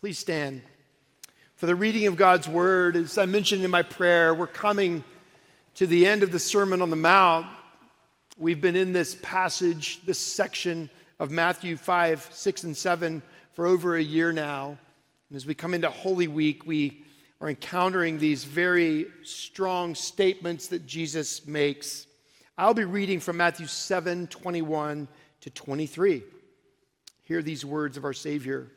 Please 0.00 0.18
stand. 0.18 0.62
For 1.56 1.66
the 1.66 1.74
reading 1.74 2.06
of 2.06 2.16
God's 2.16 2.48
word, 2.48 2.96
as 2.96 3.18
I 3.18 3.26
mentioned 3.26 3.64
in 3.64 3.70
my 3.70 3.82
prayer, 3.82 4.34
we're 4.34 4.46
coming 4.46 5.04
to 5.74 5.86
the 5.86 6.06
end 6.06 6.22
of 6.22 6.32
the 6.32 6.38
Sermon 6.38 6.80
on 6.80 6.88
the 6.88 6.96
Mount. 6.96 7.44
We've 8.38 8.62
been 8.62 8.76
in 8.76 8.94
this 8.94 9.18
passage, 9.20 10.00
this 10.06 10.18
section 10.18 10.88
of 11.18 11.30
Matthew 11.30 11.76
5, 11.76 12.30
6, 12.32 12.62
and 12.64 12.74
7 12.74 13.22
for 13.52 13.66
over 13.66 13.96
a 13.96 14.02
year 14.02 14.32
now. 14.32 14.68
And 15.28 15.36
as 15.36 15.44
we 15.44 15.54
come 15.54 15.74
into 15.74 15.90
Holy 15.90 16.28
Week, 16.28 16.66
we 16.66 17.04
are 17.42 17.50
encountering 17.50 18.18
these 18.18 18.44
very 18.44 19.04
strong 19.22 19.94
statements 19.94 20.68
that 20.68 20.86
Jesus 20.86 21.46
makes. 21.46 22.06
I'll 22.56 22.72
be 22.72 22.84
reading 22.84 23.20
from 23.20 23.36
Matthew 23.36 23.66
7, 23.66 24.28
21 24.28 25.08
to 25.42 25.50
23. 25.50 26.22
Hear 27.24 27.42
these 27.42 27.66
words 27.66 27.98
of 27.98 28.06
our 28.06 28.14
Savior. 28.14 28.70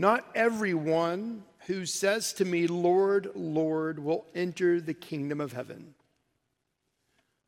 Not 0.00 0.24
everyone 0.34 1.44
who 1.66 1.84
says 1.84 2.32
to 2.34 2.46
me, 2.46 2.66
Lord, 2.66 3.32
Lord, 3.34 3.98
will 3.98 4.24
enter 4.34 4.80
the 4.80 4.94
kingdom 4.94 5.42
of 5.42 5.52
heaven, 5.52 5.92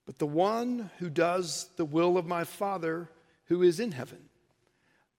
but 0.04 0.18
the 0.18 0.26
one 0.26 0.90
who 0.98 1.08
does 1.08 1.70
the 1.76 1.86
will 1.86 2.18
of 2.18 2.26
my 2.26 2.44
Father 2.44 3.08
who 3.46 3.62
is 3.62 3.80
in 3.80 3.92
heaven. 3.92 4.18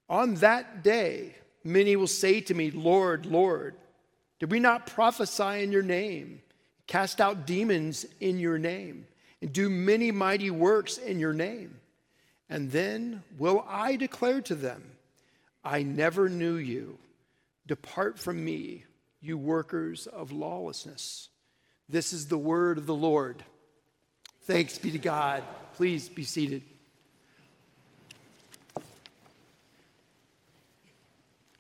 On 0.08 0.36
that 0.36 0.84
day, 0.84 1.34
many 1.64 1.96
will 1.96 2.06
say 2.06 2.40
to 2.42 2.54
me, 2.54 2.70
Lord, 2.70 3.26
Lord, 3.26 3.74
did 4.38 4.52
we 4.52 4.60
not 4.60 4.86
prophesy 4.86 5.64
in 5.64 5.72
your 5.72 5.82
name, 5.82 6.40
cast 6.86 7.20
out 7.20 7.48
demons 7.48 8.06
in 8.20 8.38
your 8.38 8.60
name, 8.60 9.08
and 9.42 9.52
do 9.52 9.72
many 9.72 10.12
mighty 10.12 10.52
works 10.52 11.00
in 11.00 11.18
your 11.18 11.34
name? 11.34 11.80
And 12.48 12.70
then 12.70 13.24
will 13.40 13.66
I 13.68 13.96
declare 13.96 14.42
to 14.42 14.54
them, 14.54 14.84
I 15.66 15.82
never 15.82 16.30
knew 16.30 16.58
you. 16.58 17.00
Depart 17.66 18.20
from 18.20 18.44
me, 18.44 18.84
you 19.22 19.38
workers 19.38 20.08
of 20.08 20.32
lawlessness. 20.32 21.30
This 21.88 22.14
is 22.14 22.28
the 22.28 22.38
word 22.38 22.78
of 22.78 22.86
the 22.86 22.96
Lord. 22.96 23.44
Thanks 24.44 24.78
be 24.78 24.92
to 24.92 24.98
God. 24.98 25.44
Please 25.76 26.10
be 26.10 26.24
seated. 26.24 26.64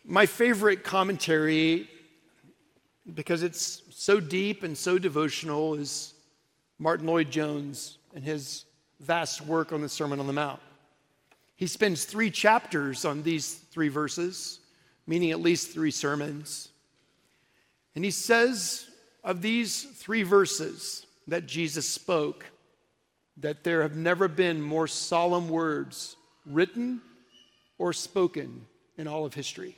My 0.05 0.25
favorite 0.25 0.83
commentary, 0.83 1.89
because 3.13 3.41
it's 3.41 3.83
so 3.89 4.19
deep 4.19 4.63
and 4.63 4.77
so 4.77 4.97
devotional, 4.97 5.75
is 5.75 6.13
Martyn 6.77 7.07
Lloyd-Jones 7.07 7.97
and 8.13 8.23
his 8.23 8.65
vast 8.99 9.41
work 9.41 9.71
on 9.71 9.81
the 9.81 9.87
Sermon 9.87 10.19
on 10.19 10.27
the 10.27 10.33
Mount. 10.33 10.59
He 11.55 11.67
spends 11.67 12.03
three 12.03 12.29
chapters 12.29 13.05
on 13.05 13.23
these 13.23 13.53
three 13.53 13.87
verses, 13.87 14.59
meaning 15.05 15.31
at 15.31 15.41
least 15.41 15.71
three 15.71 15.91
sermons. 15.91 16.69
And 17.95 18.03
he 18.03 18.11
says 18.11 18.87
of 19.23 19.41
these 19.41 19.83
three 19.83 20.23
verses 20.23 21.05
that 21.27 21.45
Jesus 21.45 21.87
spoke, 21.87 22.45
that 23.37 23.63
there 23.63 23.81
have 23.81 23.95
never 23.95 24.27
been 24.27 24.61
more 24.61 24.87
solemn 24.87 25.49
words 25.49 26.15
written 26.45 27.01
or 27.77 27.93
spoken 27.93 28.65
in 28.97 29.07
all 29.07 29.25
of 29.25 29.33
history. 29.33 29.75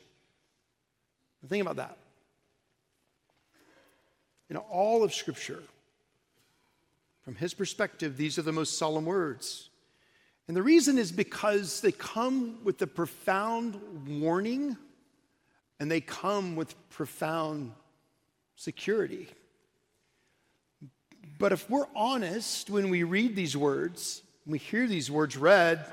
Think 1.47 1.61
about 1.61 1.75
that. 1.75 1.97
In 4.49 4.57
all 4.57 5.03
of 5.03 5.13
Scripture, 5.13 5.61
from 7.23 7.35
his 7.35 7.53
perspective, 7.53 8.17
these 8.17 8.37
are 8.39 8.43
the 8.43 8.51
most 8.51 8.77
solemn 8.77 9.05
words. 9.05 9.69
And 10.47 10.55
the 10.55 10.63
reason 10.63 10.97
is 10.97 11.11
because 11.11 11.81
they 11.81 11.91
come 11.91 12.63
with 12.63 12.81
a 12.81 12.87
profound 12.87 13.79
warning 14.07 14.77
and 15.79 15.91
they 15.91 16.01
come 16.01 16.55
with 16.55 16.73
profound 16.89 17.73
security. 18.55 19.27
But 21.37 21.51
if 21.51 21.69
we're 21.69 21.87
honest, 21.95 22.69
when 22.69 22.89
we 22.89 23.03
read 23.03 23.35
these 23.35 23.57
words, 23.57 24.21
we 24.45 24.57
hear 24.57 24.87
these 24.87 25.11
words 25.11 25.35
read, 25.35 25.85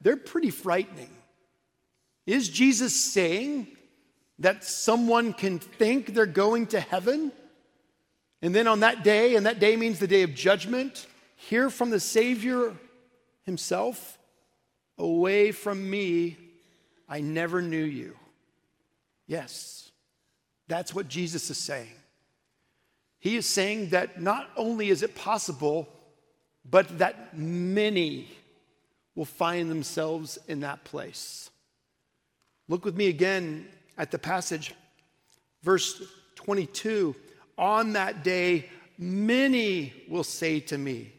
they're 0.00 0.16
pretty 0.16 0.50
frightening. 0.50 1.10
Is 2.26 2.48
Jesus 2.48 2.94
saying 2.94 3.68
that 4.38 4.64
someone 4.64 5.32
can 5.32 5.58
think 5.58 6.14
they're 6.14 6.26
going 6.26 6.66
to 6.68 6.80
heaven? 6.80 7.32
And 8.42 8.54
then 8.54 8.66
on 8.66 8.80
that 8.80 9.04
day, 9.04 9.36
and 9.36 9.46
that 9.46 9.60
day 9.60 9.76
means 9.76 9.98
the 9.98 10.06
day 10.06 10.22
of 10.22 10.34
judgment, 10.34 11.06
hear 11.36 11.70
from 11.70 11.90
the 11.90 12.00
Savior 12.00 12.74
himself, 13.44 14.18
Away 14.98 15.52
from 15.52 15.88
me, 15.90 16.36
I 17.08 17.20
never 17.20 17.62
knew 17.62 17.82
you. 17.82 18.16
Yes, 19.26 19.90
that's 20.68 20.94
what 20.94 21.08
Jesus 21.08 21.48
is 21.50 21.58
saying. 21.58 21.92
He 23.18 23.36
is 23.36 23.46
saying 23.46 23.90
that 23.90 24.20
not 24.20 24.50
only 24.56 24.90
is 24.90 25.02
it 25.02 25.14
possible, 25.14 25.88
but 26.68 26.98
that 26.98 27.36
many 27.36 28.28
will 29.14 29.24
find 29.24 29.70
themselves 29.70 30.38
in 30.48 30.60
that 30.60 30.84
place. 30.84 31.50
Look 32.68 32.84
with 32.84 32.96
me 32.96 33.08
again 33.08 33.68
at 33.98 34.10
the 34.10 34.18
passage, 34.18 34.74
verse 35.62 36.02
22. 36.36 37.14
On 37.58 37.92
that 37.92 38.24
day, 38.24 38.68
many 38.98 39.92
will 40.08 40.24
say 40.24 40.60
to 40.60 40.78
me, 40.78 41.12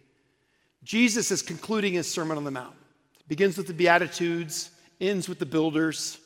Jesus 0.83 1.31
is 1.31 1.41
concluding 1.41 1.93
his 1.93 2.09
Sermon 2.09 2.37
on 2.37 2.43
the 2.43 2.51
Mount. 2.51 2.75
It 3.19 3.27
begins 3.29 3.57
with 3.57 3.67
the 3.67 3.73
Beatitudes, 3.73 4.71
ends 4.99 5.29
with 5.29 5.39
the 5.39 5.45
builders. 5.45 6.17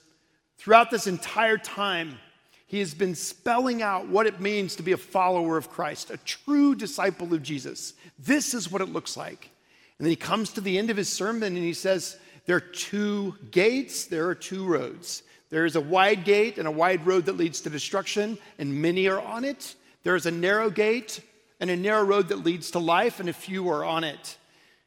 Throughout 0.58 0.92
this 0.92 1.08
entire 1.08 1.58
time, 1.58 2.18
he 2.66 2.80
has 2.80 2.94
been 2.94 3.16
spelling 3.16 3.82
out 3.82 4.08
what 4.08 4.28
it 4.28 4.42
means 4.42 4.76
to 4.76 4.84
be 4.84 4.92
a 4.92 4.98
follower 4.98 5.58
of 5.58 5.70
Christ, 5.70 6.12
a 6.12 6.18
true 6.18 6.76
disciple 6.76 7.34
of 7.34 7.42
Jesus. 7.42 7.94
This 8.20 8.54
is 8.54 8.70
what 8.70 8.82
it 8.82 8.90
looks 8.90 9.16
like. 9.16 9.50
And 9.98 10.06
then 10.06 10.10
he 10.10 10.18
comes 10.18 10.52
to 10.54 10.62
the 10.62 10.78
end 10.78 10.90
of 10.90 10.98
his 10.98 11.10
sermon 11.10 11.56
and 11.56 11.64
he 11.64 11.74
says, 11.74 12.18
There 12.46 12.58
are 12.58 12.62
two 12.62 13.36
gates, 13.52 14.06
there 14.06 14.28
are 14.28 14.36
two 14.36 14.66
roads. 14.66 15.24
There 15.50 15.66
is 15.66 15.78
a 15.78 15.82
wide 15.82 16.26
gate 16.26 16.58
and 16.58 16.68
a 16.68 16.72
wide 16.72 17.06
road 17.06 17.26
that 17.26 17.38
leads 17.38 17.62
to 17.62 17.70
destruction, 17.70 18.38
and 18.60 18.82
many 18.82 19.08
are 19.08 19.22
on 19.22 19.46
it. 19.46 19.76
There 20.04 20.16
is 20.16 20.26
a 20.26 20.32
narrow 20.32 20.70
gate 20.70 21.22
and 21.60 21.70
a 21.70 21.76
narrow 21.76 22.04
road 22.04 22.28
that 22.30 22.44
leads 22.44 22.72
to 22.72 22.80
life, 22.80 23.20
and 23.20 23.30
a 23.30 23.34
few 23.34 23.70
are 23.70 23.86
on 23.86 24.04
it. 24.04 24.38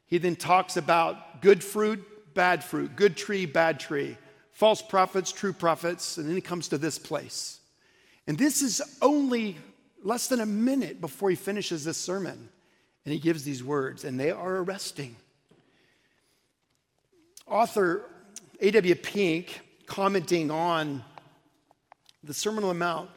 He 0.06 0.18
then 0.18 0.36
talks 0.36 0.76
about 0.76 1.40
good 1.40 1.64
fruit, 1.64 2.34
bad 2.34 2.62
fruit, 2.62 2.94
good 2.94 3.16
tree, 3.16 3.46
bad 3.46 3.80
tree, 3.80 4.18
false 4.60 4.82
prophets, 4.82 5.32
true 5.32 5.54
prophets, 5.54 6.18
and 6.18 6.28
then 6.28 6.34
he 6.34 6.40
comes 6.42 6.68
to 6.68 6.76
this 6.76 6.98
place. 6.98 7.60
And 8.26 8.36
this 8.36 8.60
is 8.60 8.82
only 9.00 9.56
less 10.04 10.26
than 10.26 10.38
a 10.38 10.44
minute 10.44 11.00
before 11.00 11.30
he 11.30 11.36
finishes 11.36 11.82
this 11.82 11.96
sermon. 11.96 12.50
And 13.06 13.14
he 13.14 13.18
gives 13.18 13.42
these 13.42 13.64
words, 13.64 14.04
and 14.04 14.20
they 14.20 14.30
are 14.30 14.56
arresting. 14.56 15.16
Author 17.46 18.04
A.W. 18.60 18.96
Pink, 18.96 19.62
commenting 19.86 20.50
on 20.50 21.02
the 22.22 22.34
Sermon 22.34 22.62
on 22.62 22.68
the 22.68 22.74
Mount, 22.74 23.08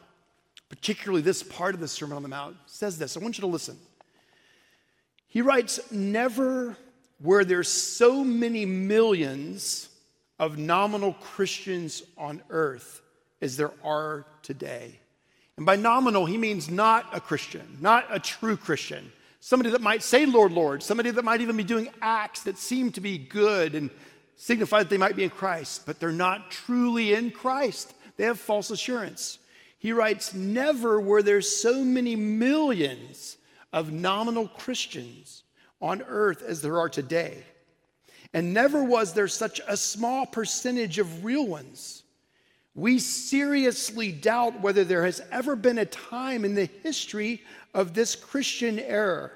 particularly 0.70 1.22
this 1.22 1.44
part 1.44 1.76
of 1.76 1.82
the 1.82 1.90
Sermon 1.90 2.16
on 2.16 2.24
the 2.24 2.30
Mount, 2.30 2.56
says 2.68 2.98
this. 2.98 3.18
I 3.18 3.20
want 3.20 3.38
you 3.38 3.42
to 3.42 3.48
listen. 3.48 3.78
He 5.28 5.42
writes, 5.42 5.92
Never 5.92 6.78
were 7.20 7.44
there 7.44 7.64
so 7.64 8.24
many 8.24 8.66
millions 8.66 9.90
of 10.40 10.58
nominal 10.58 11.14
Christians 11.14 12.04
on 12.18 12.42
earth 12.50 13.02
as 13.42 13.58
there 13.58 13.72
are 13.84 14.26
today. 14.42 15.00
And 15.58 15.66
by 15.66 15.76
nominal, 15.76 16.26
he 16.26 16.38
means 16.38 16.70
not 16.70 17.06
a 17.14 17.22
Christian, 17.22 17.78
not 17.80 18.08
a 18.10 18.20
true 18.20 18.58
Christian. 18.58 19.12
Somebody 19.40 19.72
that 19.72 19.82
might 19.82 20.02
say, 20.02 20.26
Lord, 20.26 20.52
Lord, 20.52 20.82
somebody 20.82 21.12
that 21.12 21.26
might 21.26 21.42
even 21.42 21.58
be 21.58 21.64
doing 21.64 21.90
acts 22.02 22.44
that 22.44 22.58
seem 22.58 22.92
to 22.94 23.02
be 23.02 23.18
good 23.18 23.76
and 23.76 23.90
signify 24.36 24.80
that 24.80 24.90
they 24.90 24.98
might 24.98 25.16
be 25.16 25.26
in 25.26 25.30
Christ, 25.30 25.86
but 25.86 26.00
they're 26.00 26.12
not 26.12 26.50
truly 26.50 27.14
in 27.14 27.30
Christ. 27.30 27.94
They 28.18 28.24
have 28.24 28.40
false 28.40 28.72
assurance. 28.72 29.40
He 29.78 29.91
writes, 29.91 30.34
Never 30.34 31.00
were 31.00 31.22
there 31.22 31.41
so 31.41 31.84
many 31.84 32.16
millions 32.16 33.38
of 33.72 33.91
nominal 33.91 34.47
Christians 34.47 35.44
on 35.82 36.02
earth 36.08 36.41
as 36.41 36.62
there 36.62 36.79
are 36.79 36.90
today. 36.90 37.44
And 38.34 38.53
never 38.53 38.84
was 38.84 39.14
there 39.14 39.28
such 39.28 39.62
a 39.68 39.78
small 39.78 40.26
percentage 40.26 40.97
of 40.97 41.24
real 41.24 41.46
ones. 41.46 42.03
We 42.76 42.97
seriously 42.97 44.12
doubt 44.12 44.62
whether 44.62 44.84
there 44.84 45.06
has 45.06 45.22
ever 45.32 45.56
been 45.56 45.78
a 45.78 45.85
time 45.85 46.44
in 46.44 46.56
the 46.56 46.70
history 46.82 47.44
of 47.74 47.94
this 47.94 48.16
Christian 48.16 48.80
era 48.80 49.30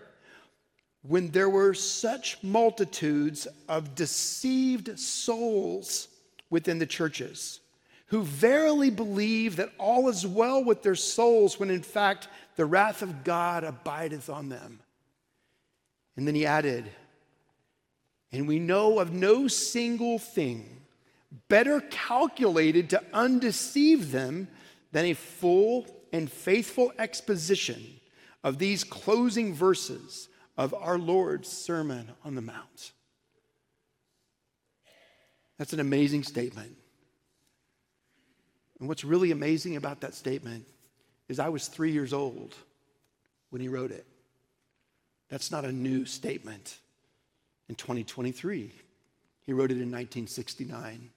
when 1.04 1.30
there 1.30 1.50
were 1.50 1.74
such 1.74 2.42
multitudes 2.44 3.48
of 3.70 3.96
deceived 3.96 5.00
souls 5.00 6.08
within 6.50 6.80
the 6.80 6.86
churches 6.86 7.60
who 8.08 8.24
verily 8.24 8.90
believe 8.90 9.58
that 9.58 9.72
all 9.78 10.10
is 10.10 10.26
well 10.26 10.64
with 10.64 10.82
their 10.82 10.96
souls 10.96 11.60
when 11.60 11.70
in 11.70 11.84
fact 11.84 12.28
the 12.56 12.66
wrath 12.66 13.02
of 13.02 13.24
God 13.24 13.64
abideth 13.64 14.30
on 14.30 14.50
them. 14.50 14.80
And 16.16 16.28
then 16.28 16.36
he 16.36 16.46
added, 16.46 16.90
and 18.32 18.48
we 18.48 18.60
know 18.60 19.00
of 19.00 19.14
no 19.14 19.48
single 19.48 20.20
thing 20.20 20.82
better 21.50 21.82
calculated 21.82 22.90
to 22.90 23.04
undeceive 23.14 24.12
them 24.12 24.48
than 24.92 25.06
a 25.06 25.14
full 25.14 25.86
and 26.14 26.32
faithful 26.32 26.92
exposition 26.98 28.00
of 28.44 28.58
these 28.58 28.84
closing 28.84 29.54
verses 29.54 30.30
of 30.58 30.74
our 30.74 30.98
Lord's 30.98 31.50
Sermon 31.50 32.10
on 32.24 32.36
the 32.36 32.42
Mount. 32.42 32.92
That's 35.58 35.74
an 35.74 35.80
amazing 35.80 36.24
statement. 36.24 36.76
And 38.80 38.88
what's 38.88 39.04
really 39.04 39.32
amazing 39.32 39.76
about 39.76 40.02
that 40.02 40.14
statement 40.14 40.66
is 41.28 41.40
I 41.40 41.50
was 41.50 41.68
three 41.68 41.92
years 41.92 42.14
old 42.14 42.56
when 43.50 43.62
he 43.62 43.68
wrote 43.68 43.92
it. 43.92 44.06
That's 45.30 45.52
not 45.52 45.66
a 45.66 45.72
new 45.72 46.06
statement 46.06 46.78
in 47.69 47.75
2023. 47.75 48.72
He 49.46 49.54
wrote 49.54 49.72
it 49.72 49.75
in 49.75 49.92
1969. 49.92 51.10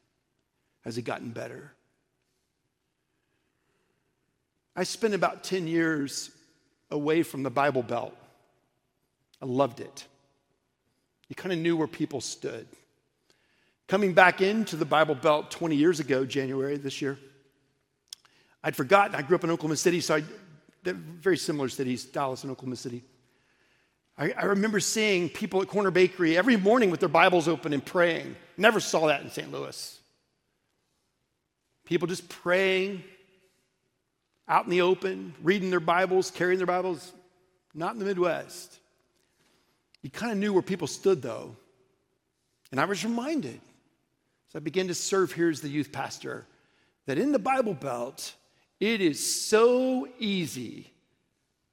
Has 0.85 0.99
it 0.99 1.02
gotten 1.02 1.31
better? 1.31 1.73
I 4.76 4.85
spent 4.85 5.14
about 5.14 5.44
10 5.44 5.67
years 5.67 6.31
away 6.91 7.23
from 7.23 7.43
the 7.43 7.50
Bible 7.50 7.82
Belt. 7.82 8.17
I 9.43 9.47
loved 9.47 9.81
it. 9.81 10.06
You 11.29 11.37
kind 11.37 11.52
of 11.52 11.58
knew 11.58 11.76
where 11.76 11.87
people 11.87 12.20
stood. 12.20 12.67
Coming 13.88 14.12
back 14.12 14.41
into 14.41 14.76
the 14.76 14.85
Bible 14.85 15.14
Belt 15.14 15.50
20 15.50 15.75
years 15.75 16.00
ago, 16.00 16.25
January 16.25 16.76
this 16.76 17.02
year, 17.02 17.19
I'd 18.62 18.76
forgotten. 18.76 19.14
I 19.14 19.23
grew 19.23 19.37
up 19.37 19.44
in 19.44 19.50
Oklahoma 19.50 19.76
City, 19.76 20.00
so 20.00 20.17
I, 20.17 20.25
very 20.85 21.37
similar 21.37 21.69
cities, 21.69 22.05
Dallas 22.05 22.43
and 22.43 22.52
Oklahoma 22.52 22.76
City. 22.76 23.02
I, 24.20 24.34
I 24.37 24.44
remember 24.44 24.81
seeing 24.81 25.31
people 25.31 25.62
at 25.62 25.69
Corner 25.69 25.90
Bakery 25.90 26.37
every 26.37 26.56
morning 26.56 26.90
with 26.90 27.00
their 27.00 27.08
Bibles 27.08 27.49
open 27.49 27.72
and 27.72 27.84
praying. 27.84 28.37
Never 28.58 28.78
saw 28.78 29.06
that 29.06 29.22
in 29.22 29.31
St. 29.31 29.50
Louis. 29.50 29.99
People 31.87 32.06
just 32.06 32.28
praying 32.28 33.02
out 34.46 34.67
in 34.67 34.70
the 34.70 34.82
open, 34.82 35.34
reading 35.43 35.70
their 35.70 35.81
Bibles, 35.81 36.31
carrying 36.31 36.58
their 36.58 36.67
Bibles. 36.67 37.12
Not 37.72 37.94
in 37.94 37.99
the 37.99 38.05
Midwest. 38.05 38.78
You 40.02 40.11
kind 40.11 40.32
of 40.32 40.38
knew 40.38 40.52
where 40.52 40.62
people 40.62 40.87
stood, 40.87 41.23
though. 41.23 41.56
And 42.70 42.78
I 42.81 42.84
was 42.84 43.05
reminded, 43.05 43.61
as 44.50 44.56
I 44.56 44.58
began 44.58 44.88
to 44.88 44.94
serve 44.94 45.32
here 45.32 45.49
as 45.49 45.62
the 45.62 45.69
youth 45.69 45.93
pastor, 45.93 46.46
that 47.06 47.19
in 47.19 47.32
the 47.32 47.38
Bible 47.38 47.75
Belt, 47.75 48.34
it 48.81 49.00
is 49.00 49.44
so 49.46 50.08
easy 50.19 50.93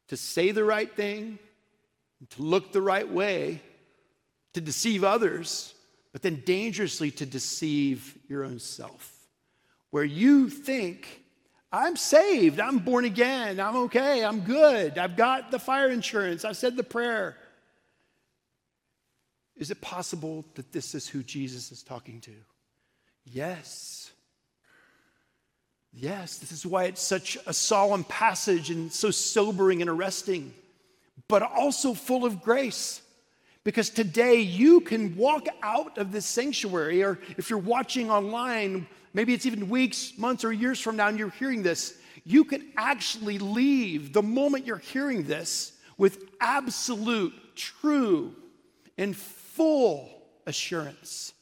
to 0.07 0.15
say 0.15 0.51
the 0.51 0.63
right 0.63 0.93
thing, 0.95 1.39
to 2.29 2.41
look 2.41 2.71
the 2.71 2.81
right 2.81 3.09
way, 3.09 3.61
to 4.53 4.61
deceive 4.61 5.03
others, 5.03 5.73
but 6.11 6.21
then 6.21 6.41
dangerously 6.45 7.11
to 7.11 7.25
deceive 7.25 8.17
your 8.27 8.43
own 8.43 8.59
self. 8.59 9.13
Where 9.91 10.03
you 10.03 10.49
think, 10.49 11.21
I'm 11.71 11.95
saved, 11.95 12.59
I'm 12.59 12.79
born 12.79 13.05
again, 13.05 13.59
I'm 13.59 13.75
okay, 13.75 14.23
I'm 14.23 14.41
good, 14.41 14.97
I've 14.97 15.15
got 15.15 15.51
the 15.51 15.59
fire 15.59 15.89
insurance, 15.89 16.43
I've 16.43 16.57
said 16.57 16.75
the 16.75 16.83
prayer. 16.83 17.37
Is 19.55 19.71
it 19.71 19.81
possible 19.81 20.45
that 20.55 20.71
this 20.71 20.95
is 20.95 21.07
who 21.07 21.23
Jesus 21.23 21.71
is 21.71 21.83
talking 21.83 22.21
to? 22.21 22.33
Yes. 23.25 24.11
Yes, 25.91 26.37
this 26.37 26.51
is 26.51 26.65
why 26.65 26.85
it's 26.85 27.01
such 27.01 27.37
a 27.47 27.53
solemn 27.53 28.03
passage 28.03 28.69
and 28.69 28.91
so 28.91 29.09
sobering 29.09 29.81
and 29.81 29.89
arresting, 29.89 30.53
but 31.27 31.41
also 31.41 31.93
full 31.93 32.25
of 32.25 32.41
grace. 32.41 33.01
Because 33.63 33.89
today 33.89 34.39
you 34.39 34.81
can 34.81 35.17
walk 35.17 35.47
out 35.61 35.97
of 35.97 36.11
this 36.11 36.25
sanctuary, 36.25 37.03
or 37.03 37.19
if 37.37 37.49
you're 37.49 37.59
watching 37.59 38.09
online, 38.09 38.87
maybe 39.13 39.33
it's 39.33 39.45
even 39.45 39.69
weeks, 39.69 40.13
months, 40.17 40.45
or 40.45 40.53
years 40.53 40.79
from 40.79 40.95
now, 40.95 41.07
and 41.07 41.19
you're 41.19 41.29
hearing 41.29 41.63
this, 41.63 41.97
you 42.23 42.45
can 42.45 42.65
actually 42.77 43.39
leave 43.39 44.13
the 44.13 44.23
moment 44.23 44.65
you're 44.65 44.77
hearing 44.77 45.23
this 45.23 45.73
with 45.97 46.23
absolute, 46.39 47.33
true, 47.55 48.33
and 48.97 49.15
full 49.15 50.09
assurance. 50.45 51.33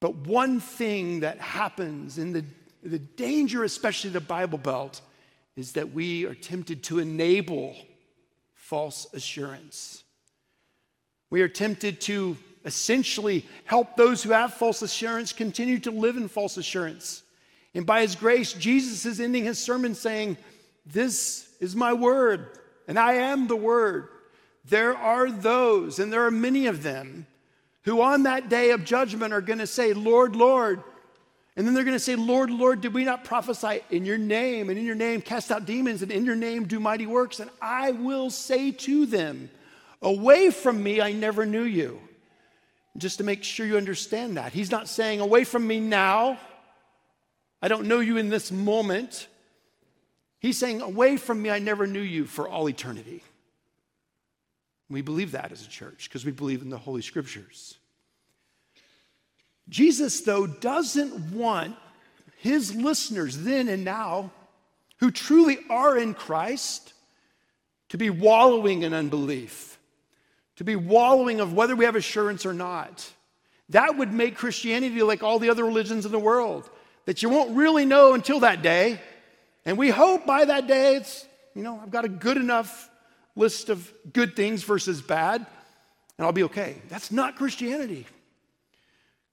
But 0.00 0.16
one 0.16 0.60
thing 0.60 1.20
that 1.20 1.38
happens 1.38 2.18
in 2.18 2.32
the 2.32 2.44
the 2.86 2.98
danger, 2.98 3.64
especially 3.64 4.10
the 4.10 4.20
Bible 4.20 4.58
Belt, 4.58 5.00
is 5.56 5.72
that 5.72 5.92
we 5.92 6.24
are 6.24 6.34
tempted 6.34 6.82
to 6.84 6.98
enable 6.98 7.74
false 8.66 9.06
assurance. 9.12 10.02
We 11.30 11.40
are 11.42 11.48
tempted 11.48 12.00
to 12.02 12.36
essentially 12.64 13.46
help 13.64 13.94
those 13.94 14.24
who 14.24 14.30
have 14.30 14.54
false 14.54 14.82
assurance 14.82 15.32
continue 15.32 15.78
to 15.80 15.92
live 15.92 16.16
in 16.16 16.26
false 16.26 16.56
assurance. 16.56 17.22
And 17.74 17.86
by 17.86 18.00
his 18.00 18.16
grace, 18.16 18.52
Jesus 18.52 19.06
is 19.06 19.20
ending 19.20 19.44
his 19.44 19.60
sermon 19.60 19.94
saying, 19.94 20.36
This 20.84 21.48
is 21.60 21.76
my 21.76 21.92
word, 21.92 22.58
and 22.88 22.98
I 22.98 23.14
am 23.14 23.46
the 23.46 23.54
word. 23.54 24.08
There 24.64 24.96
are 24.96 25.30
those, 25.30 26.00
and 26.00 26.12
there 26.12 26.26
are 26.26 26.32
many 26.32 26.66
of 26.66 26.82
them, 26.82 27.28
who 27.82 28.02
on 28.02 28.24
that 28.24 28.48
day 28.48 28.70
of 28.70 28.84
judgment 28.84 29.32
are 29.32 29.40
going 29.40 29.60
to 29.60 29.66
say, 29.68 29.92
Lord, 29.92 30.34
Lord, 30.34 30.82
and 31.56 31.66
then 31.66 31.72
they're 31.72 31.84
going 31.84 31.96
to 31.96 32.00
say, 32.00 32.16
Lord, 32.16 32.50
Lord, 32.50 32.82
did 32.82 32.92
we 32.92 33.04
not 33.04 33.24
prophesy 33.24 33.80
in 33.90 34.04
your 34.04 34.18
name 34.18 34.68
and 34.68 34.78
in 34.78 34.84
your 34.84 34.94
name 34.94 35.22
cast 35.22 35.50
out 35.50 35.64
demons 35.64 36.02
and 36.02 36.12
in 36.12 36.26
your 36.26 36.36
name 36.36 36.66
do 36.66 36.78
mighty 36.78 37.06
works? 37.06 37.40
And 37.40 37.50
I 37.62 37.92
will 37.92 38.28
say 38.28 38.72
to 38.72 39.06
them, 39.06 39.50
Away 40.02 40.50
from 40.50 40.82
me, 40.82 41.00
I 41.00 41.12
never 41.12 41.46
knew 41.46 41.62
you. 41.62 41.98
Just 42.98 43.18
to 43.18 43.24
make 43.24 43.42
sure 43.42 43.66
you 43.66 43.78
understand 43.78 44.36
that. 44.36 44.52
He's 44.52 44.70
not 44.70 44.86
saying, 44.86 45.20
Away 45.20 45.44
from 45.44 45.66
me 45.66 45.80
now. 45.80 46.38
I 47.62 47.68
don't 47.68 47.88
know 47.88 48.00
you 48.00 48.18
in 48.18 48.28
this 48.28 48.52
moment. 48.52 49.26
He's 50.38 50.58
saying, 50.58 50.82
Away 50.82 51.16
from 51.16 51.40
me, 51.40 51.48
I 51.48 51.58
never 51.58 51.86
knew 51.86 52.00
you 52.00 52.26
for 52.26 52.46
all 52.46 52.68
eternity. 52.68 53.22
We 54.90 55.00
believe 55.00 55.32
that 55.32 55.52
as 55.52 55.64
a 55.64 55.68
church 55.68 56.08
because 56.08 56.26
we 56.26 56.32
believe 56.32 56.60
in 56.60 56.68
the 56.68 56.78
Holy 56.78 57.02
Scriptures. 57.02 57.78
Jesus, 59.68 60.20
though, 60.20 60.46
doesn't 60.46 61.32
want 61.32 61.76
his 62.38 62.74
listeners 62.74 63.38
then 63.38 63.68
and 63.68 63.84
now, 63.84 64.30
who 64.98 65.10
truly 65.10 65.58
are 65.68 65.96
in 65.96 66.14
Christ, 66.14 66.92
to 67.88 67.98
be 67.98 68.10
wallowing 68.10 68.82
in 68.82 68.94
unbelief, 68.94 69.78
to 70.56 70.64
be 70.64 70.76
wallowing 70.76 71.40
of 71.40 71.52
whether 71.52 71.76
we 71.76 71.84
have 71.84 71.96
assurance 71.96 72.46
or 72.46 72.52
not. 72.52 73.08
That 73.70 73.96
would 73.96 74.12
make 74.12 74.36
Christianity 74.36 75.02
like 75.02 75.22
all 75.22 75.38
the 75.38 75.50
other 75.50 75.64
religions 75.64 76.06
in 76.06 76.12
the 76.12 76.18
world, 76.18 76.68
that 77.04 77.22
you 77.22 77.28
won't 77.28 77.56
really 77.56 77.84
know 77.84 78.14
until 78.14 78.40
that 78.40 78.62
day. 78.62 79.00
And 79.64 79.76
we 79.76 79.90
hope 79.90 80.26
by 80.26 80.44
that 80.44 80.66
day 80.66 80.96
it's, 80.96 81.26
you 81.54 81.62
know, 81.62 81.80
I've 81.82 81.90
got 81.90 82.04
a 82.04 82.08
good 82.08 82.36
enough 82.36 82.88
list 83.34 83.68
of 83.68 83.92
good 84.12 84.36
things 84.36 84.62
versus 84.62 85.02
bad, 85.02 85.44
and 86.18 86.26
I'll 86.26 86.32
be 86.32 86.44
okay. 86.44 86.76
That's 86.88 87.10
not 87.10 87.36
Christianity. 87.36 88.06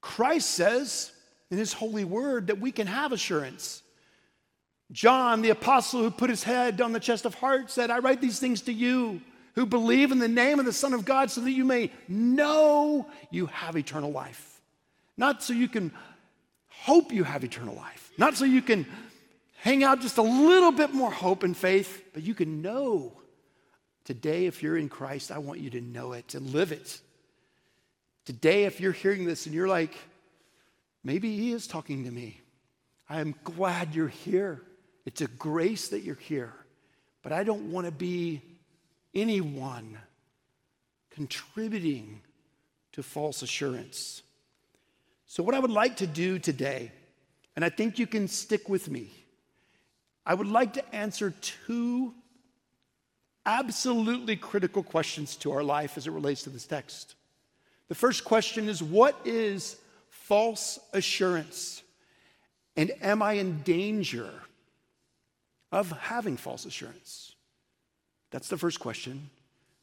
Christ 0.03 0.51
says 0.51 1.13
in 1.49 1.57
his 1.57 1.71
holy 1.71 2.03
word 2.03 2.47
that 2.47 2.59
we 2.59 2.73
can 2.73 2.87
have 2.87 3.13
assurance. 3.13 3.81
John, 4.91 5.41
the 5.41 5.49
apostle 5.49 6.01
who 6.01 6.11
put 6.11 6.29
his 6.29 6.43
head 6.43 6.81
on 6.81 6.91
the 6.91 6.99
chest 6.99 7.23
of 7.25 7.35
heart, 7.35 7.71
said, 7.71 7.89
I 7.89 7.99
write 7.99 8.19
these 8.19 8.37
things 8.37 8.61
to 8.63 8.73
you 8.73 9.21
who 9.55 9.65
believe 9.65 10.11
in 10.11 10.19
the 10.19 10.27
name 10.27 10.59
of 10.59 10.65
the 10.65 10.73
Son 10.73 10.93
of 10.93 11.05
God 11.05 11.31
so 11.31 11.39
that 11.39 11.51
you 11.51 11.63
may 11.63 11.89
know 12.09 13.07
you 13.31 13.45
have 13.45 13.77
eternal 13.77 14.11
life. 14.11 14.61
Not 15.15 15.41
so 15.41 15.53
you 15.53 15.69
can 15.69 15.93
hope 16.67 17.13
you 17.13 17.23
have 17.23 17.45
eternal 17.45 17.75
life, 17.75 18.11
not 18.17 18.35
so 18.35 18.43
you 18.43 18.61
can 18.61 18.85
hang 19.55 19.85
out 19.85 20.01
just 20.01 20.17
a 20.17 20.21
little 20.21 20.73
bit 20.73 20.93
more 20.93 21.11
hope 21.11 21.43
and 21.43 21.55
faith, 21.55 22.03
but 22.13 22.23
you 22.23 22.33
can 22.33 22.61
know. 22.61 23.13
Today, 24.03 24.47
if 24.47 24.61
you're 24.61 24.77
in 24.77 24.89
Christ, 24.89 25.31
I 25.31 25.37
want 25.37 25.61
you 25.61 25.69
to 25.69 25.81
know 25.81 26.11
it 26.11 26.35
and 26.35 26.49
live 26.49 26.73
it. 26.73 26.99
Today, 28.25 28.63
if 28.63 28.79
you're 28.79 28.93
hearing 28.93 29.25
this 29.25 29.45
and 29.45 29.53
you're 29.53 29.67
like, 29.67 29.95
maybe 31.03 31.35
he 31.35 31.51
is 31.51 31.67
talking 31.67 32.05
to 32.05 32.11
me, 32.11 32.39
I 33.09 33.19
am 33.19 33.35
glad 33.43 33.93
you're 33.93 34.07
here. 34.07 34.61
It's 35.05 35.21
a 35.21 35.27
grace 35.27 35.89
that 35.89 36.01
you're 36.01 36.15
here. 36.15 36.53
But 37.21 37.33
I 37.33 37.43
don't 37.43 37.71
want 37.71 37.85
to 37.85 37.91
be 37.91 38.41
anyone 39.13 39.97
contributing 41.11 42.21
to 42.93 43.03
false 43.03 43.41
assurance. 43.41 44.21
So, 45.25 45.43
what 45.43 45.55
I 45.55 45.59
would 45.59 45.71
like 45.71 45.97
to 45.97 46.07
do 46.07 46.39
today, 46.39 46.91
and 47.55 47.65
I 47.65 47.69
think 47.69 47.99
you 47.99 48.07
can 48.07 48.27
stick 48.27 48.69
with 48.69 48.89
me, 48.89 49.09
I 50.25 50.33
would 50.33 50.47
like 50.47 50.73
to 50.73 50.95
answer 50.95 51.33
two 51.41 52.13
absolutely 53.45 54.37
critical 54.37 54.83
questions 54.83 55.35
to 55.37 55.51
our 55.51 55.63
life 55.63 55.97
as 55.97 56.07
it 56.07 56.11
relates 56.11 56.43
to 56.43 56.49
this 56.49 56.65
text. 56.65 57.15
The 57.89 57.95
first 57.95 58.23
question 58.23 58.69
is 58.69 58.81
What 58.81 59.15
is 59.25 59.77
false 60.09 60.79
assurance? 60.93 61.81
And 62.75 62.91
am 63.01 63.21
I 63.21 63.33
in 63.33 63.61
danger 63.61 64.29
of 65.71 65.91
having 65.91 66.37
false 66.37 66.65
assurance? 66.65 67.33
That's 68.31 68.47
the 68.47 68.57
first 68.57 68.79
question. 68.79 69.29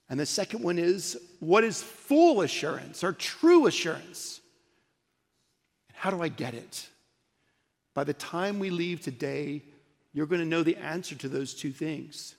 And 0.08 0.18
the 0.18 0.26
second 0.26 0.62
one 0.62 0.78
is 0.78 1.18
What 1.40 1.64
is 1.64 1.82
full 1.82 2.42
assurance 2.42 3.04
or 3.04 3.12
true 3.12 3.66
assurance? 3.66 4.40
And 5.88 5.96
how 5.96 6.10
do 6.10 6.22
I 6.22 6.28
get 6.28 6.54
it? 6.54 6.88
By 7.94 8.04
the 8.04 8.14
time 8.14 8.58
we 8.58 8.70
leave 8.70 9.00
today, 9.00 9.62
you're 10.12 10.26
going 10.26 10.40
to 10.40 10.46
know 10.46 10.62
the 10.62 10.76
answer 10.76 11.14
to 11.16 11.28
those 11.28 11.54
two 11.54 11.70
things. 11.70 12.34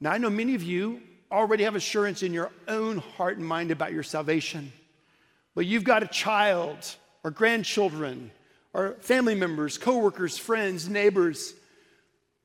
Now, 0.00 0.12
I 0.12 0.18
know 0.18 0.30
many 0.30 0.54
of 0.54 0.62
you 0.62 1.00
already 1.30 1.64
have 1.64 1.76
assurance 1.76 2.22
in 2.22 2.32
your 2.32 2.50
own 2.68 2.98
heart 2.98 3.38
and 3.38 3.46
mind 3.46 3.70
about 3.70 3.92
your 3.92 4.02
salvation, 4.02 4.72
but 5.54 5.66
you've 5.66 5.84
got 5.84 6.02
a 6.02 6.06
child 6.06 6.96
or 7.24 7.30
grandchildren 7.30 8.30
or 8.72 8.92
family 9.00 9.34
members, 9.34 9.78
coworkers, 9.78 10.36
friends, 10.36 10.88
neighbors 10.88 11.54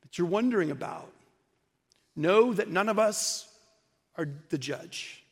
that 0.02 0.18
you're 0.18 0.28
wondering 0.28 0.72
about. 0.72 1.12
Know 2.16 2.54
that 2.54 2.70
none 2.70 2.90
of 2.90 3.00
us 3.00 3.48
are 4.18 4.28
the 4.50 4.58
judge. 4.58 5.24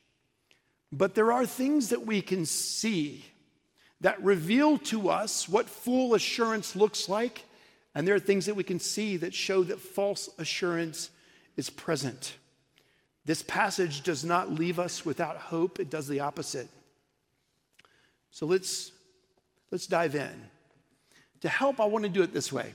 But 0.91 1.15
there 1.15 1.32
are 1.32 1.46
things 1.46 1.89
that 1.89 2.06
we 2.06 2.22
can 2.22 2.46
see 2.46 3.25
that 4.01 4.22
reveal 4.24 4.77
to 4.77 5.10
us 5.10 5.48
what 5.48 5.70
full 5.70 6.15
assurance 6.15 6.75
looks 6.75 7.10
like, 7.10 7.44
and 7.94 8.08
there 8.08 8.15
are 8.15 8.20
things 8.20 8.46
that 8.46 8.56
we 8.56 8.63
can 8.63 8.79
see 8.79 9.18
that 9.18 9.34
show 9.34 9.63
that 9.63 9.79
false 9.79 10.29
assurance 10.38 11.10
is 11.58 11.70
present. 11.70 12.36
This 13.29 13.43
passage 13.43 14.01
does 14.01 14.25
not 14.25 14.51
leave 14.51 14.79
us 14.79 15.05
without 15.05 15.38
hope, 15.38 15.79
it 15.79 15.91
does 15.91 16.07
the 16.07 16.21
opposite. 16.21 16.67
So 18.31 18.48
let's, 18.48 18.91
let's 19.69 19.86
dive 19.86 20.15
in. 20.15 20.33
To 21.41 21.48
help, 21.48 21.79
I 21.79 21.86
want 21.86 22.05
to 22.05 22.09
do 22.09 22.24
it 22.24 22.33
this 22.33 22.51
way. 22.51 22.74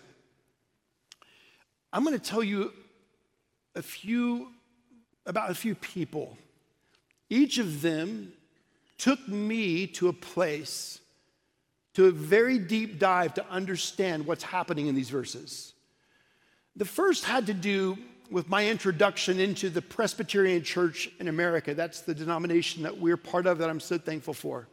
I'm 1.93 2.05
going 2.05 2.17
to 2.17 2.25
tell 2.25 2.45
you 2.45 2.73
a 3.75 3.83
few 3.83 4.53
about 5.27 5.51
a 5.51 5.57
few 5.57 5.75
people. 5.75 6.39
Each 7.29 7.59
of 7.59 7.83
them 7.83 8.33
took 8.97 9.27
me 9.27 9.89
to 9.89 10.07
a 10.07 10.13
place, 10.13 11.01
to 11.95 12.07
a 12.07 12.13
very 12.13 12.59
deep 12.61 13.01
dive 13.01 13.35
to 13.35 13.51
understand 13.51 14.25
what's 14.25 14.45
happening 14.45 14.87
in 14.87 14.95
these 14.95 15.11
verses. 15.11 15.73
The 16.77 16.85
first 16.85 17.25
had 17.25 17.47
to 17.47 17.55
do 17.55 17.99
with 18.31 18.49
my 18.49 18.69
introduction 18.69 19.39
into 19.39 19.71
the 19.71 19.83
Presbyterian 19.83 20.63
Church 20.63 21.11
in 21.21 21.29
America. 21.29 21.75
That's 21.75 22.01
the 22.01 22.15
denomination 22.15 22.83
that 22.83 22.99
we're 22.99 23.17
part 23.17 23.47
of 23.47 23.59
that 23.59 23.71
I'm 23.71 23.81
so 23.81 23.99
thankful 23.99 24.35
for. 24.35 24.67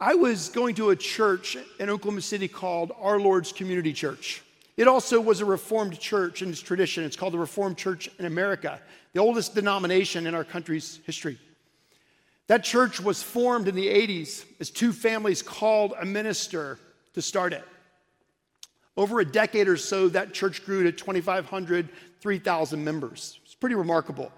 I 0.00 0.14
was 0.14 0.48
going 0.48 0.76
to 0.76 0.90
a 0.90 0.96
church 0.96 1.56
in 1.78 1.90
Oklahoma 1.90 2.22
City 2.22 2.48
called 2.48 2.92
Our 3.00 3.20
Lord's 3.20 3.52
Community 3.52 3.92
Church. 3.92 4.42
It 4.76 4.88
also 4.88 5.20
was 5.20 5.40
a 5.40 5.44
Reformed 5.44 5.98
church 5.98 6.40
in 6.40 6.48
its 6.48 6.60
tradition. 6.60 7.04
It's 7.04 7.16
called 7.16 7.34
the 7.34 7.38
Reformed 7.38 7.76
Church 7.76 8.08
in 8.18 8.24
America, 8.24 8.80
the 9.12 9.20
oldest 9.20 9.54
denomination 9.54 10.26
in 10.26 10.34
our 10.34 10.44
country's 10.44 11.00
history. 11.04 11.38
That 12.46 12.64
church 12.64 12.98
was 12.98 13.22
formed 13.22 13.68
in 13.68 13.74
the 13.74 13.86
80s 13.86 14.44
as 14.58 14.70
two 14.70 14.92
families 14.92 15.42
called 15.42 15.92
a 16.00 16.06
minister 16.06 16.78
to 17.12 17.20
start 17.20 17.52
it. 17.52 17.64
Over 18.96 19.20
a 19.20 19.24
decade 19.24 19.68
or 19.68 19.76
so, 19.76 20.08
that 20.08 20.34
church 20.34 20.64
grew 20.64 20.82
to 20.82 20.92
2,500, 20.92 21.88
3,000 22.20 22.84
members. 22.84 23.40
It's 23.44 23.54
pretty 23.54 23.76
remarkable. 23.76 24.32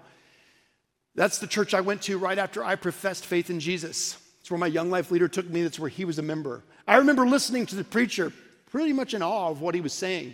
That's 1.15 1.39
the 1.39 1.47
church 1.47 1.73
I 1.73 1.81
went 1.81 2.01
to 2.03 2.17
right 2.17 2.37
after 2.37 2.63
I 2.63 2.75
professed 2.75 3.25
faith 3.25 3.49
in 3.49 3.59
Jesus. 3.59 4.17
It's 4.39 4.49
where 4.49 4.57
my 4.57 4.67
young 4.67 4.89
life 4.89 5.11
leader 5.11 5.27
took 5.27 5.49
me. 5.49 5.63
That's 5.63 5.79
where 5.79 5.89
he 5.89 6.05
was 6.05 6.19
a 6.19 6.23
member. 6.23 6.63
I 6.87 6.97
remember 6.97 7.25
listening 7.25 7.65
to 7.67 7.75
the 7.75 7.83
preacher 7.83 8.31
pretty 8.71 8.93
much 8.93 9.13
in 9.13 9.21
awe 9.21 9.49
of 9.49 9.61
what 9.61 9.75
he 9.75 9.81
was 9.81 9.93
saying. 9.93 10.33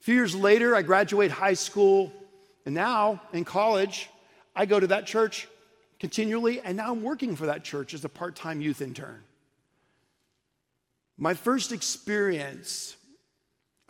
A 0.00 0.04
few 0.04 0.14
years 0.14 0.34
later, 0.34 0.76
I 0.76 0.82
graduate 0.82 1.30
high 1.30 1.54
school, 1.54 2.12
and 2.64 2.74
now 2.74 3.20
in 3.32 3.44
college, 3.44 4.08
I 4.54 4.66
go 4.66 4.78
to 4.78 4.86
that 4.88 5.06
church 5.06 5.48
continually, 5.98 6.60
and 6.60 6.76
now 6.76 6.92
I'm 6.92 7.02
working 7.02 7.36
for 7.36 7.46
that 7.46 7.64
church 7.64 7.94
as 7.94 8.04
a 8.04 8.08
part 8.08 8.36
time 8.36 8.60
youth 8.60 8.80
intern. 8.80 9.22
My 11.18 11.34
first 11.34 11.72
experience 11.72 12.96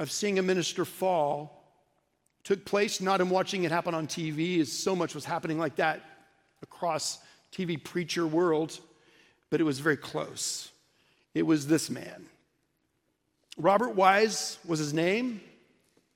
of 0.01 0.11
seeing 0.11 0.39
a 0.39 0.43
minister 0.43 0.87
fall 0.87 1.63
took 2.43 2.65
place 2.65 3.03
not 3.03 3.21
in 3.21 3.29
watching 3.29 3.65
it 3.65 3.71
happen 3.71 3.95
on 3.95 4.07
TV, 4.07 4.59
as 4.59 4.73
so 4.73 4.97
much 4.97 5.15
was 5.15 5.27
happening 5.27 5.59
like 5.59 5.77
that 5.77 6.01
across 6.63 7.19
TV 7.53 7.83
preacher 7.83 8.27
world, 8.27 8.81
but 9.51 9.61
it 9.61 9.65
was 9.65 9.79
very 9.79 9.99
close. 9.99 10.71
It 11.35 11.43
was 11.43 11.67
this 11.67 11.91
man. 11.91 12.25
Robert 13.59 13.91
Wise 13.91 14.59
was 14.65 14.79
his 14.79 14.95
name. 14.95 15.43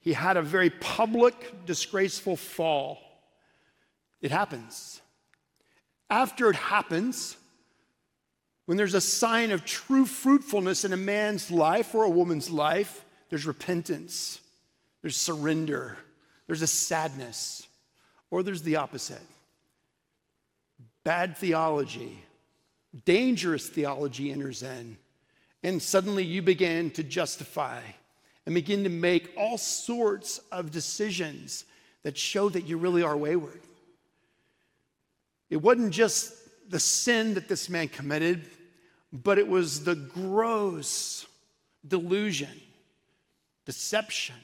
He 0.01 0.15
had 0.15 0.39
a 0.39 0.43
very 0.43 0.71
public, 0.71 1.67
disgraceful 1.67 2.37
fall. 2.37 2.99
It 4.23 4.31
happens. 4.31 5.03
After 6.09 6.49
it 6.49 6.57
happens, 6.57 7.37
when 8.65 8.79
there's 8.79 8.95
a 8.95 9.01
sign 9.03 9.51
of 9.51 9.67
true 9.67 10.07
fruitfulness 10.07 10.87
in 10.87 10.95
a 10.95 10.97
man's 10.97 11.51
life 11.51 11.95
or 11.95 12.05
a 12.05 12.11
woman's 12.11 12.51
life, 12.51 13.04
there's 13.35 13.47
repentance, 13.47 14.41
there's 15.03 15.17
surrender, 15.17 15.99
there's 16.47 16.63
a 16.63 16.69
sadness, 16.69 17.67
or 18.31 18.45
there's 18.45 18.63
the 18.63 18.77
opposite. 18.77 19.19
Bad 21.03 21.37
theology, 21.37 22.23
dangerous 23.05 23.69
theology 23.69 24.31
enters 24.31 24.63
in 24.63 24.97
and 25.65 25.83
suddenly 25.83 26.23
you 26.23 26.43
begin 26.43 26.93
to 26.93 27.03
justify 27.03 27.81
and 28.47 28.55
begin 28.55 28.85
to 28.85 28.89
make 28.89 29.33
all 29.37 29.59
sorts 29.59 30.39
of 30.53 30.71
decisions 30.71 31.65
that 32.05 32.17
show 32.17 32.49
that 32.51 32.69
you 32.69 32.77
really 32.77 33.03
are 33.03 33.17
wayward. 33.17 33.63
It 35.51 35.57
wasn't 35.57 35.93
just 35.93 36.35
the 36.71 36.79
sin 36.79 37.35
that 37.35 37.49
this 37.49 37.69
man 37.69 37.89
committed, 37.89 38.45
but 39.13 39.39
it 39.39 39.49
was 39.49 39.83
the 39.83 39.97
gross 39.97 41.27
delusion, 41.89 42.61
deception 43.65 44.37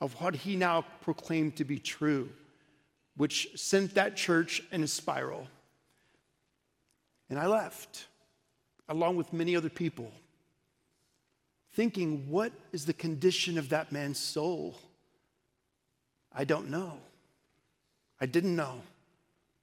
of 0.00 0.20
what 0.20 0.34
he 0.34 0.56
now 0.56 0.84
proclaimed 1.00 1.56
to 1.56 1.64
be 1.64 1.78
true, 1.78 2.28
which 3.16 3.48
sent 3.54 3.94
that 3.94 4.16
church 4.16 4.62
in 4.72 4.82
a 4.82 4.88
spiral. 4.88 5.46
And 7.30 7.38
I 7.38 7.46
left, 7.46 8.06
along 8.88 9.16
with 9.16 9.32
many 9.32 9.56
other 9.56 9.70
people 9.70 10.12
thinking, 11.74 12.28
what 12.28 12.52
is 12.72 12.84
the 12.84 12.92
condition 12.92 13.58
of 13.58 13.70
that 13.70 13.92
man's 13.92 14.18
soul? 14.18 14.78
I 16.32 16.44
don't 16.44 16.70
know. 16.70 16.98
I 18.20 18.26
didn't 18.26 18.54
know. 18.54 18.82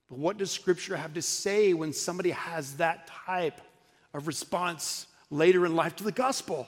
But 0.10 0.18
what 0.18 0.38
does 0.38 0.52
Scripture 0.52 0.98
have 0.98 1.14
to 1.14 1.22
say 1.22 1.74
when 1.74 1.94
somebody 1.94 2.32
has 2.32 2.78
that 2.78 3.08
type 3.08 3.62
of 4.14 4.28
response 4.28 5.06
later 5.30 5.66
in 5.66 5.76
life 5.76 5.96
to 5.98 6.04
the 6.04 6.12
gospel? 6.12 6.68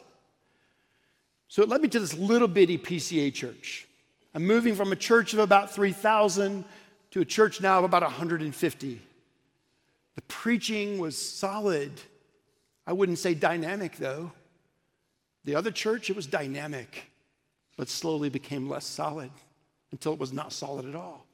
So 1.51 1.61
it 1.61 1.67
led 1.67 1.81
me 1.81 1.89
to 1.89 1.99
this 1.99 2.13
little 2.13 2.47
bitty 2.47 2.77
PCA 2.77 3.33
church. 3.33 3.85
I'm 4.33 4.47
moving 4.47 4.73
from 4.73 4.93
a 4.93 4.95
church 4.95 5.33
of 5.33 5.39
about 5.39 5.69
3,000 5.69 6.63
to 7.11 7.19
a 7.19 7.25
church 7.25 7.59
now 7.59 7.79
of 7.79 7.83
about 7.83 8.03
150. 8.03 9.01
The 10.15 10.21
preaching 10.29 10.97
was 10.97 11.17
solid. 11.17 11.91
I 12.87 12.93
wouldn't 12.93 13.19
say 13.19 13.33
dynamic, 13.33 13.97
though. 13.97 14.31
The 15.43 15.55
other 15.55 15.71
church, 15.71 16.09
it 16.09 16.15
was 16.15 16.25
dynamic, 16.25 17.11
but 17.75 17.89
slowly 17.89 18.29
became 18.29 18.69
less 18.69 18.85
solid 18.85 19.31
until 19.91 20.13
it 20.13 20.19
was 20.19 20.31
not 20.31 20.53
solid 20.53 20.85
at 20.85 20.95
all. 20.95 21.25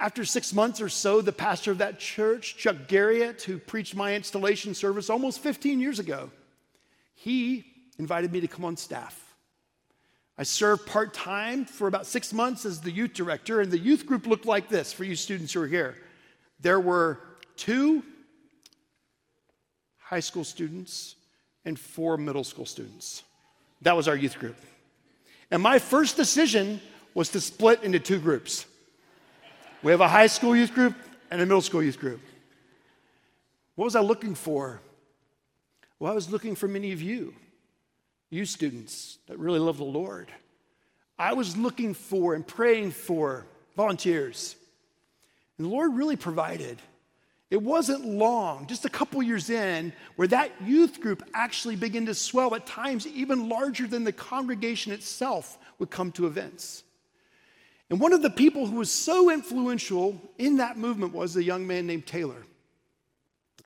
After 0.00 0.24
six 0.24 0.52
months 0.52 0.80
or 0.80 0.88
so, 0.88 1.20
the 1.20 1.30
pastor 1.30 1.70
of 1.70 1.78
that 1.78 2.00
church, 2.00 2.56
Chuck 2.56 2.88
Garriott, 2.88 3.42
who 3.42 3.58
preached 3.58 3.94
my 3.94 4.16
installation 4.16 4.74
service 4.74 5.08
almost 5.08 5.38
15 5.38 5.78
years 5.78 6.00
ago, 6.00 6.32
he 7.14 7.74
invited 7.98 8.32
me 8.32 8.40
to 8.40 8.48
come 8.48 8.64
on 8.64 8.76
staff. 8.76 9.22
I 10.38 10.42
served 10.42 10.86
part 10.86 11.14
time 11.14 11.64
for 11.64 11.88
about 11.88 12.06
six 12.06 12.32
months 12.32 12.66
as 12.66 12.80
the 12.80 12.90
youth 12.90 13.14
director, 13.14 13.60
and 13.60 13.70
the 13.70 13.78
youth 13.78 14.04
group 14.04 14.26
looked 14.26 14.44
like 14.44 14.68
this 14.68 14.92
for 14.92 15.04
you 15.04 15.16
students 15.16 15.52
who 15.54 15.62
are 15.62 15.66
here. 15.66 15.96
There 16.60 16.80
were 16.80 17.20
two 17.56 18.02
high 19.98 20.20
school 20.20 20.44
students 20.44 21.16
and 21.64 21.78
four 21.78 22.16
middle 22.16 22.44
school 22.44 22.66
students. 22.66 23.22
That 23.82 23.96
was 23.96 24.08
our 24.08 24.16
youth 24.16 24.38
group. 24.38 24.56
And 25.50 25.62
my 25.62 25.78
first 25.78 26.16
decision 26.16 26.80
was 27.14 27.30
to 27.30 27.40
split 27.40 27.82
into 27.82 27.98
two 27.98 28.18
groups. 28.18 28.66
We 29.82 29.90
have 29.90 30.00
a 30.00 30.08
high 30.08 30.26
school 30.26 30.54
youth 30.54 30.74
group 30.74 30.94
and 31.30 31.40
a 31.40 31.46
middle 31.46 31.62
school 31.62 31.82
youth 31.82 31.98
group. 31.98 32.20
What 33.74 33.84
was 33.84 33.96
I 33.96 34.00
looking 34.00 34.34
for? 34.34 34.80
Well, 35.98 36.12
I 36.12 36.14
was 36.14 36.30
looking 36.30 36.54
for 36.54 36.68
many 36.68 36.92
of 36.92 37.00
you, 37.00 37.34
you 38.30 38.44
students 38.44 39.18
that 39.26 39.38
really 39.38 39.58
love 39.58 39.78
the 39.78 39.84
Lord. 39.84 40.30
I 41.18 41.32
was 41.32 41.56
looking 41.56 41.94
for 41.94 42.34
and 42.34 42.46
praying 42.46 42.90
for 42.90 43.46
volunteers. 43.76 44.56
And 45.58 45.66
the 45.66 45.70
Lord 45.70 45.94
really 45.94 46.16
provided. 46.16 46.78
It 47.50 47.62
wasn't 47.62 48.04
long, 48.04 48.66
just 48.66 48.84
a 48.84 48.90
couple 48.90 49.22
years 49.22 49.50
in, 49.50 49.92
where 50.16 50.28
that 50.28 50.50
youth 50.64 51.00
group 51.00 51.22
actually 51.32 51.76
began 51.76 52.06
to 52.06 52.14
swell, 52.14 52.54
at 52.54 52.66
times 52.66 53.06
even 53.06 53.48
larger 53.48 53.86
than 53.86 54.02
the 54.02 54.12
congregation 54.12 54.92
itself 54.92 55.56
would 55.78 55.90
come 55.90 56.10
to 56.12 56.26
events. 56.26 56.82
And 57.88 58.00
one 58.00 58.12
of 58.12 58.22
the 58.22 58.30
people 58.30 58.66
who 58.66 58.76
was 58.76 58.90
so 58.90 59.30
influential 59.30 60.20
in 60.38 60.56
that 60.56 60.76
movement 60.76 61.14
was 61.14 61.36
a 61.36 61.42
young 61.42 61.66
man 61.66 61.86
named 61.86 62.06
Taylor. 62.06 62.44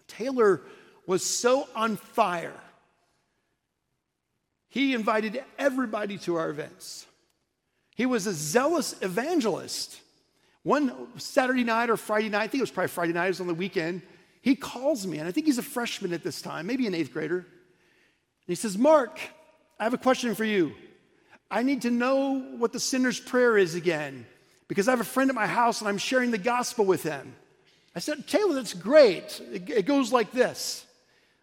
Taylor 0.07 0.61
was 1.07 1.25
so 1.25 1.67
on 1.75 1.97
fire. 1.97 2.61
He 4.71 4.95
invited 4.95 5.45
everybody 5.59 6.17
to 6.19 6.37
our 6.37 6.49
events. 6.49 7.07
He 7.95 8.07
was 8.07 8.27
a 8.27 8.33
zealous 8.33 8.95
evangelist. 9.03 10.01
One 10.63 11.09
Saturday 11.19 11.65
night 11.65 11.91
or 11.91 11.97
Friday 11.97 12.31
night, 12.31 12.43
I 12.43 12.47
think 12.47 12.61
it 12.61 12.63
was 12.63 12.71
probably 12.71 12.89
Friday 12.89 13.13
night, 13.13 13.27
it 13.27 13.31
was 13.31 13.41
on 13.41 13.47
the 13.47 13.55
weekend, 13.55 14.03
he 14.43 14.57
calls 14.57 15.07
me, 15.07 15.19
and 15.19 15.29
I 15.29 15.33
think 15.33 15.47
he's 15.47 15.59
a 15.59 15.63
freshman 15.63 16.15
at 16.15 16.23
this 16.23 16.41
time, 16.41 16.67
maybe 16.67 16.87
an 16.87 16.95
eighth 16.95 17.13
grader. 17.13 17.39
And 17.39 17.47
he 18.47 18.55
says, 18.55 18.79
Mark, 18.79 19.21
I 19.79 19.85
have 19.85 19.93
a 19.93 19.99
question 19.99 20.35
for 20.35 20.45
you. 20.45 20.73
I 21.51 21.63
need 21.63 21.83
to 21.83 21.91
know 21.91 22.39
what 22.57 22.73
the 22.73 22.81
sinner's 22.81 23.19
prayer 23.19 23.59
is 23.59 23.75
again 23.75 24.25
because 24.69 24.87
I 24.87 24.93
have 24.93 25.01
a 25.01 25.05
friend 25.05 25.31
at 25.31 25.35
my 25.35 25.49
house 25.49 25.81
and 25.81 25.89
I'm 25.89 25.99
sharing 25.99 26.31
the 26.31 26.39
gospel 26.39 26.85
with 26.85 27.03
him. 27.03 27.35
I 27.95 27.99
said, 27.99 28.29
Taylor, 28.29 28.55
that's 28.55 28.73
great. 28.73 29.41
It, 29.51 29.85
goes 29.85 30.13
like 30.13 30.31
this. 30.31 30.87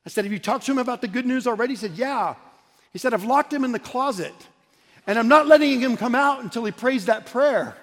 I 0.05 0.09
said, 0.09 0.23
Have 0.23 0.31
you 0.31 0.39
talked 0.39 0.65
to 0.67 0.71
him 0.71 0.77
about 0.77 1.01
the 1.01 1.09
good 1.09 1.25
news 1.25 1.45
already? 1.45 1.73
He 1.73 1.77
said, 1.77 1.91
Yeah. 1.91 2.35
He 2.93 2.99
said, 2.99 3.13
I've 3.13 3.23
locked 3.23 3.53
him 3.53 3.63
in 3.63 3.71
the 3.71 3.79
closet 3.79 4.33
and 5.07 5.17
I'm 5.17 5.29
not 5.29 5.47
letting 5.47 5.79
him 5.79 5.95
come 5.95 6.13
out 6.13 6.43
until 6.43 6.65
he 6.65 6.71
prays 6.71 7.05
that 7.05 7.25
prayer. 7.27 7.75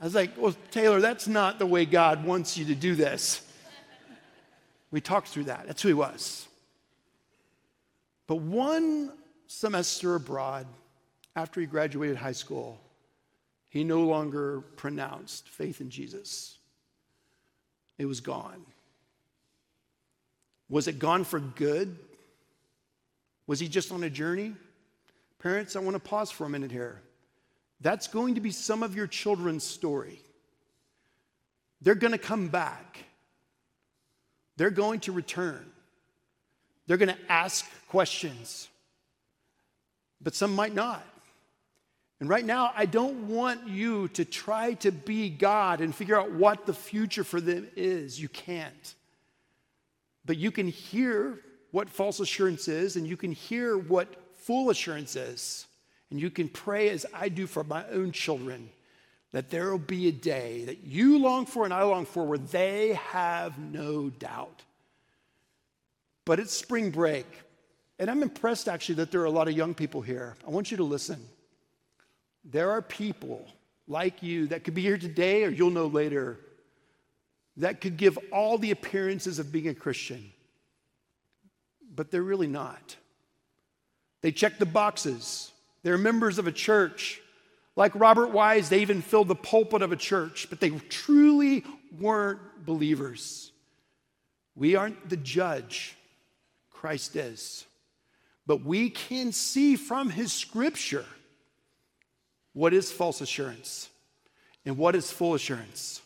I 0.00 0.04
was 0.04 0.14
like, 0.14 0.32
Well, 0.36 0.54
Taylor, 0.70 1.00
that's 1.00 1.26
not 1.26 1.58
the 1.58 1.66
way 1.66 1.84
God 1.84 2.24
wants 2.24 2.56
you 2.56 2.64
to 2.66 2.74
do 2.74 2.94
this. 2.94 3.42
We 4.92 5.00
talked 5.00 5.28
through 5.28 5.44
that. 5.44 5.66
That's 5.66 5.82
who 5.82 5.88
he 5.88 5.94
was. 5.94 6.46
But 8.28 8.36
one 8.36 9.12
semester 9.48 10.14
abroad, 10.14 10.66
after 11.34 11.60
he 11.60 11.66
graduated 11.66 12.16
high 12.16 12.32
school, 12.32 12.80
he 13.68 13.84
no 13.84 14.02
longer 14.02 14.62
pronounced 14.76 15.48
faith 15.48 15.80
in 15.80 15.90
Jesus. 15.90 16.58
It 17.98 18.06
was 18.06 18.20
gone. 18.20 18.64
Was 20.68 20.88
it 20.88 20.98
gone 20.98 21.24
for 21.24 21.40
good? 21.40 21.98
Was 23.46 23.60
he 23.60 23.68
just 23.68 23.92
on 23.92 24.02
a 24.02 24.10
journey? 24.10 24.54
Parents, 25.38 25.76
I 25.76 25.80
want 25.80 25.94
to 25.94 26.00
pause 26.00 26.30
for 26.30 26.44
a 26.44 26.48
minute 26.48 26.72
here. 26.72 27.00
That's 27.80 28.08
going 28.08 28.36
to 28.36 28.40
be 28.40 28.50
some 28.50 28.82
of 28.82 28.96
your 28.96 29.06
children's 29.06 29.64
story. 29.64 30.20
They're 31.82 31.94
going 31.94 32.12
to 32.12 32.18
come 32.18 32.48
back. 32.48 33.04
They're 34.56 34.70
going 34.70 35.00
to 35.00 35.12
return. 35.12 35.64
They're 36.86 36.96
going 36.96 37.14
to 37.14 37.18
ask 37.28 37.66
questions, 37.88 38.68
but 40.20 40.34
some 40.34 40.54
might 40.54 40.74
not. 40.74 41.04
And 42.18 42.28
right 42.28 42.44
now, 42.44 42.72
I 42.74 42.86
don't 42.86 43.28
want 43.28 43.68
you 43.68 44.08
to 44.08 44.24
try 44.24 44.74
to 44.74 44.90
be 44.90 45.28
God 45.28 45.82
and 45.82 45.94
figure 45.94 46.18
out 46.18 46.32
what 46.32 46.64
the 46.64 46.72
future 46.72 47.24
for 47.24 47.40
them 47.40 47.68
is. 47.76 48.18
You 48.20 48.28
can't. 48.28 48.94
But 50.24 50.38
you 50.38 50.50
can 50.50 50.68
hear 50.68 51.40
what 51.76 51.90
false 51.90 52.20
assurance 52.20 52.68
is, 52.68 52.96
and 52.96 53.06
you 53.06 53.18
can 53.18 53.32
hear 53.32 53.76
what 53.76 54.08
full 54.32 54.70
assurance 54.70 55.14
is. 55.14 55.66
And 56.10 56.18
you 56.18 56.30
can 56.30 56.48
pray 56.48 56.88
as 56.88 57.04
I 57.12 57.28
do 57.28 57.46
for 57.46 57.64
my 57.64 57.84
own 57.88 58.12
children 58.12 58.70
that 59.32 59.50
there 59.50 59.70
will 59.70 59.76
be 59.76 60.08
a 60.08 60.12
day 60.12 60.64
that 60.64 60.84
you 60.84 61.18
long 61.18 61.44
for 61.44 61.66
and 61.66 61.74
I 61.74 61.82
long 61.82 62.06
for 62.06 62.24
where 62.24 62.38
they 62.38 62.94
have 62.94 63.58
no 63.58 64.08
doubt. 64.08 64.62
But 66.24 66.40
it's 66.40 66.54
spring 66.54 66.90
break, 66.90 67.26
and 67.98 68.10
I'm 68.10 68.22
impressed 68.22 68.68
actually 68.68 68.94
that 68.94 69.10
there 69.10 69.20
are 69.20 69.26
a 69.26 69.30
lot 69.30 69.46
of 69.46 69.54
young 69.54 69.74
people 69.74 70.00
here. 70.00 70.34
I 70.46 70.50
want 70.50 70.70
you 70.70 70.78
to 70.78 70.82
listen. 70.82 71.22
There 72.42 72.70
are 72.70 72.80
people 72.80 73.46
like 73.86 74.22
you 74.22 74.46
that 74.46 74.64
could 74.64 74.72
be 74.72 74.80
here 74.80 74.96
today 74.96 75.44
or 75.44 75.50
you'll 75.50 75.68
know 75.68 75.88
later 75.88 76.38
that 77.58 77.82
could 77.82 77.98
give 77.98 78.18
all 78.32 78.56
the 78.56 78.70
appearances 78.70 79.38
of 79.38 79.52
being 79.52 79.68
a 79.68 79.74
Christian, 79.74 80.32
but 81.96 82.10
they're 82.10 82.22
really 82.22 82.46
not. 82.46 82.96
They 84.20 84.32
check 84.32 84.58
the 84.58 84.66
boxes, 84.66 85.52
they're 85.82 85.98
members 85.98 86.38
of 86.38 86.46
a 86.46 86.52
church. 86.52 87.20
Like 87.78 87.92
Robert 87.94 88.30
Wise, 88.30 88.70
they 88.70 88.80
even 88.80 89.02
filled 89.02 89.28
the 89.28 89.34
pulpit 89.34 89.82
of 89.82 89.92
a 89.92 89.96
church, 89.96 90.46
but 90.48 90.60
they 90.60 90.70
truly 90.70 91.62
weren't 92.00 92.40
believers. 92.64 93.52
We 94.54 94.76
aren't 94.76 95.10
the 95.10 95.18
judge, 95.18 95.94
Christ 96.70 97.16
is. 97.16 97.66
But 98.46 98.64
we 98.64 98.88
can 98.88 99.30
see 99.30 99.76
from 99.76 100.08
his 100.08 100.32
scripture 100.32 101.04
what 102.54 102.72
is 102.72 102.90
false 102.90 103.20
assurance 103.20 103.90
and 104.64 104.78
what 104.78 104.96
is 104.96 105.10
full 105.12 105.34
assurance. 105.34 106.00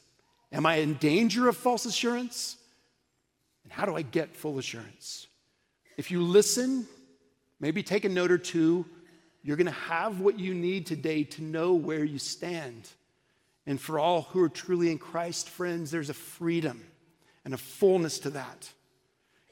Am 0.52 0.66
I 0.66 0.76
in 0.76 0.94
danger 0.94 1.48
of 1.48 1.56
false 1.56 1.86
assurance? 1.86 2.56
And 3.62 3.72
how 3.72 3.86
do 3.86 3.94
I 3.94 4.02
get 4.02 4.34
full 4.34 4.58
assurance? 4.58 5.28
If 6.00 6.10
you 6.10 6.22
listen, 6.22 6.86
maybe 7.60 7.82
take 7.82 8.06
a 8.06 8.08
note 8.08 8.30
or 8.30 8.38
two, 8.38 8.86
you're 9.42 9.58
going 9.58 9.66
to 9.66 9.72
have 9.72 10.18
what 10.18 10.38
you 10.38 10.54
need 10.54 10.86
today 10.86 11.24
to 11.24 11.42
know 11.42 11.74
where 11.74 12.02
you 12.02 12.18
stand. 12.18 12.88
And 13.66 13.78
for 13.78 13.98
all 13.98 14.22
who 14.22 14.42
are 14.42 14.48
truly 14.48 14.90
in 14.90 14.96
Christ, 14.96 15.50
friends, 15.50 15.90
there's 15.90 16.08
a 16.08 16.14
freedom 16.14 16.86
and 17.44 17.52
a 17.52 17.58
fullness 17.58 18.18
to 18.20 18.30
that. 18.30 18.70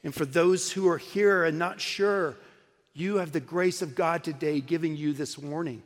And 0.03 0.11
for 0.11 0.25
those 0.25 0.71
who 0.71 0.89
are 0.89 0.97
here 0.97 1.43
and 1.43 1.59
not 1.59 1.79
sure, 1.79 2.35
you 2.95 3.17
have 3.17 3.31
the 3.31 3.39
grace 3.39 3.83
of 3.83 3.93
God 3.93 4.23
today 4.23 4.59
giving 4.59 4.97
you 4.97 5.13
this 5.13 5.37
warning. 5.37 5.83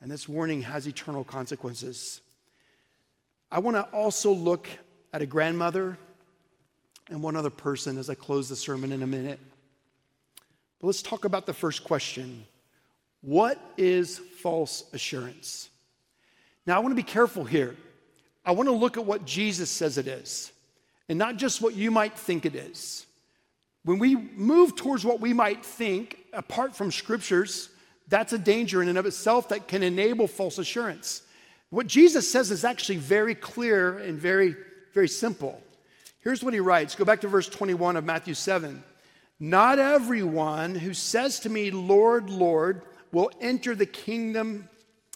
And 0.00 0.10
this 0.10 0.26
warning 0.26 0.62
has 0.62 0.88
eternal 0.88 1.24
consequences. 1.24 2.22
I 3.52 3.58
want 3.58 3.76
to 3.76 3.82
also 3.94 4.32
look 4.32 4.66
at 5.12 5.20
a 5.20 5.26
grandmother 5.26 5.98
and 7.10 7.22
one 7.22 7.36
other 7.36 7.50
person 7.50 7.98
as 7.98 8.08
I 8.08 8.14
close 8.14 8.48
the 8.48 8.56
sermon 8.56 8.90
in 8.90 9.02
a 9.02 9.06
minute. 9.06 9.38
But 10.80 10.88
let's 10.88 11.02
talk 11.02 11.24
about 11.24 11.46
the 11.46 11.54
first 11.54 11.84
question 11.84 12.44
What 13.20 13.58
is 13.76 14.18
false 14.18 14.84
assurance? 14.92 15.70
Now, 16.66 16.76
I 16.76 16.78
want 16.80 16.92
to 16.92 16.96
be 16.96 17.02
careful 17.02 17.44
here. 17.44 17.76
I 18.44 18.52
want 18.52 18.68
to 18.68 18.74
look 18.74 18.96
at 18.96 19.04
what 19.04 19.24
Jesus 19.24 19.70
says 19.70 19.98
it 19.98 20.06
is, 20.06 20.52
and 21.08 21.18
not 21.18 21.36
just 21.36 21.62
what 21.62 21.74
you 21.74 21.90
might 21.90 22.18
think 22.18 22.44
it 22.44 22.54
is. 22.54 23.06
When 23.84 23.98
we 23.98 24.16
move 24.16 24.76
towards 24.76 25.04
what 25.04 25.20
we 25.20 25.32
might 25.32 25.64
think, 25.64 26.18
apart 26.32 26.74
from 26.74 26.90
scriptures, 26.90 27.68
that's 28.08 28.32
a 28.32 28.38
danger 28.38 28.82
in 28.82 28.88
and 28.88 28.98
of 28.98 29.06
itself 29.06 29.48
that 29.48 29.68
can 29.68 29.82
enable 29.82 30.26
false 30.26 30.58
assurance. 30.58 31.22
What 31.70 31.86
Jesus 31.86 32.30
says 32.30 32.50
is 32.50 32.64
actually 32.64 32.98
very 32.98 33.34
clear 33.34 33.98
and 33.98 34.18
very, 34.18 34.56
very 34.92 35.08
simple. 35.08 35.60
Here's 36.20 36.42
what 36.42 36.54
he 36.54 36.60
writes 36.60 36.94
go 36.94 37.04
back 37.04 37.20
to 37.22 37.28
verse 37.28 37.48
21 37.48 37.96
of 37.96 38.04
Matthew 38.04 38.34
7. 38.34 38.82
Not 39.44 39.78
everyone 39.78 40.74
who 40.74 40.94
says 40.94 41.40
to 41.40 41.50
me, 41.50 41.70
Lord, 41.70 42.30
Lord, 42.30 42.80
will 43.12 43.30
enter 43.42 43.74
the 43.74 43.84
kingdom 43.84 44.70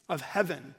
of 0.07 0.21
heaven, 0.21 0.75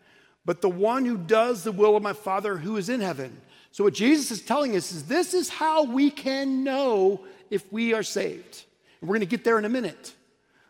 but 0.46 0.62
the 0.62 0.70
one 0.70 1.04
who 1.04 1.18
does 1.18 1.64
the 1.64 1.72
will 1.72 1.98
of 1.98 2.04
my 2.04 2.14
Father 2.14 2.58
who 2.58 2.78
is 2.78 2.90
in 2.90 3.02
heaven. 3.02 3.42
So, 3.72 3.86
what 3.86 3.96
Jesus 3.96 4.30
is 4.30 4.44
telling 4.44 4.76
us 4.76 4.92
is 4.92 5.06
this 5.06 5.34
is 5.34 5.50
how 5.50 5.84
we 5.84 6.12
can 6.12 6.64
know 6.64 7.22
if 7.50 7.74
we 7.74 7.96
are 7.96 8.04
saved. 8.04 8.66
And 9.02 9.10
we're 9.10 9.16
going 9.16 9.28
to 9.28 9.36
get 9.36 9.44
there 9.44 9.58
in 9.58 9.66
a 9.66 9.70
minute. 9.70 10.14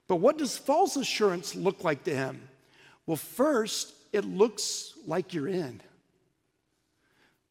But 0.08 0.22
what 0.22 0.38
does 0.38 0.58
false 0.58 0.96
assurance 0.96 1.56
look 1.56 1.84
like 1.84 2.06
to 2.06 2.16
him? 2.16 2.48
Well, 3.06 3.18
first, 3.18 3.94
it 4.14 4.24
looks 4.24 4.94
like 5.06 5.34
you're 5.34 5.50
in. 5.50 5.82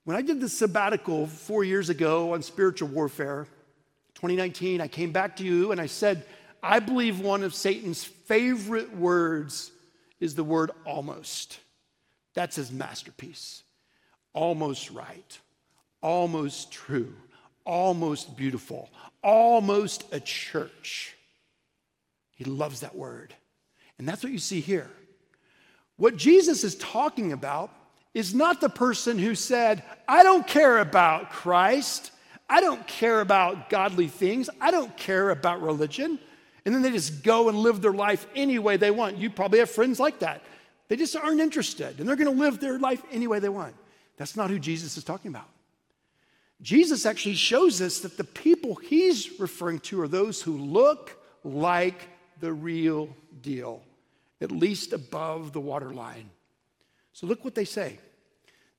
When 0.05 0.17
I 0.17 0.23
did 0.23 0.41
the 0.41 0.49
sabbatical 0.49 1.27
four 1.27 1.65
years 1.65 1.91
ago 1.91 2.33
on 2.33 2.41
spiritual 2.41 2.89
warfare, 2.89 3.47
2019, 4.19 4.81
I 4.81 4.89
came 4.89 5.13
back 5.13 5.37
to 5.37 5.45
you 5.45 5.71
and 5.71 5.81
I 5.81 5.87
said, 5.87 6.25
I 6.61 6.81
believe 6.81 7.21
one 7.21 7.45
of 7.45 7.55
Satan's 7.55 8.03
favorite 8.03 8.97
words 8.97 9.71
is 10.19 10.35
the 10.35 10.43
word 10.43 10.73
almost. 10.85 11.61
That's 12.35 12.57
his 12.57 12.73
masterpiece. 12.73 13.63
Almost 14.33 14.91
right, 14.91 15.39
almost 16.03 16.73
true, 16.73 17.15
almost 17.65 18.37
beautiful, 18.37 18.91
almost 19.23 20.05
a 20.11 20.19
church. 20.19 21.15
He 22.35 22.43
loves 22.43 22.81
that 22.81 22.97
word. 22.97 23.33
And 23.99 24.09
that's 24.09 24.25
what 24.25 24.33
you 24.33 24.41
see 24.41 24.61
here. 24.61 24.91
What 25.97 26.17
Jesus 26.17 26.65
is 26.65 26.75
talking 26.75 27.31
about 27.31 27.71
is 28.15 28.35
not 28.35 28.61
the 28.61 28.69
person 28.69 29.17
who 29.17 29.37
said, 29.37 29.85
I 30.09 30.25
don't 30.25 30.47
care 30.47 30.79
about 30.79 31.31
Christ. 31.31 32.11
I 32.49 32.61
don't 32.61 32.87
care 32.87 33.21
about 33.21 33.69
godly 33.69 34.09
things. 34.09 34.49
I 34.61 34.71
don't 34.71 34.97
care 34.97 35.31
about 35.31 35.63
religion. 35.63 36.19
And 36.65 36.75
then 36.75 36.83
they 36.83 36.91
just 36.91 37.23
go 37.23 37.49
and 37.49 37.59
live 37.59 37.81
their 37.81 37.93
life 37.93 38.27
any 38.35 38.59
way 38.59 38.77
they 38.77 38.91
want. 38.91 39.19
You 39.19 39.31
probably 39.31 39.59
have 39.59 39.71
friends 39.71 40.01
like 40.01 40.21
that. 40.21 40.43
They 40.89 40.97
just 40.97 41.15
aren't 41.15 41.41
interested 41.41 41.99
and 41.99 42.09
they're 42.09 42.17
going 42.17 42.35
to 42.35 42.43
live 42.43 42.61
their 42.61 42.79
life 42.79 43.03
any 43.13 43.27
way 43.27 43.39
they 43.39 43.49
want. 43.49 43.75
That's 44.17 44.37
not 44.37 44.51
who 44.51 44.59
Jesus 44.59 44.97
is 44.97 45.05
talking 45.05 45.31
about. 45.31 45.49
Jesus 46.61 47.07
actually 47.07 47.37
shows 47.37 47.81
us 47.81 48.01
that 48.01 48.17
the 48.17 48.25
people 48.25 48.75
he's 48.75 49.39
referring 49.39 49.79
to 49.81 50.01
are 50.01 50.09
those 50.09 50.43
who 50.43 50.57
look 50.57 51.17
like 51.45 52.09
the 52.41 52.53
real 52.53 53.09
deal, 53.43 53.83
at 54.41 54.51
least 54.51 54.93
above 54.93 55.53
the 55.53 55.61
waterline. 55.61 56.31
So 57.13 57.27
look 57.27 57.45
what 57.45 57.55
they 57.55 57.65
say. 57.65 57.99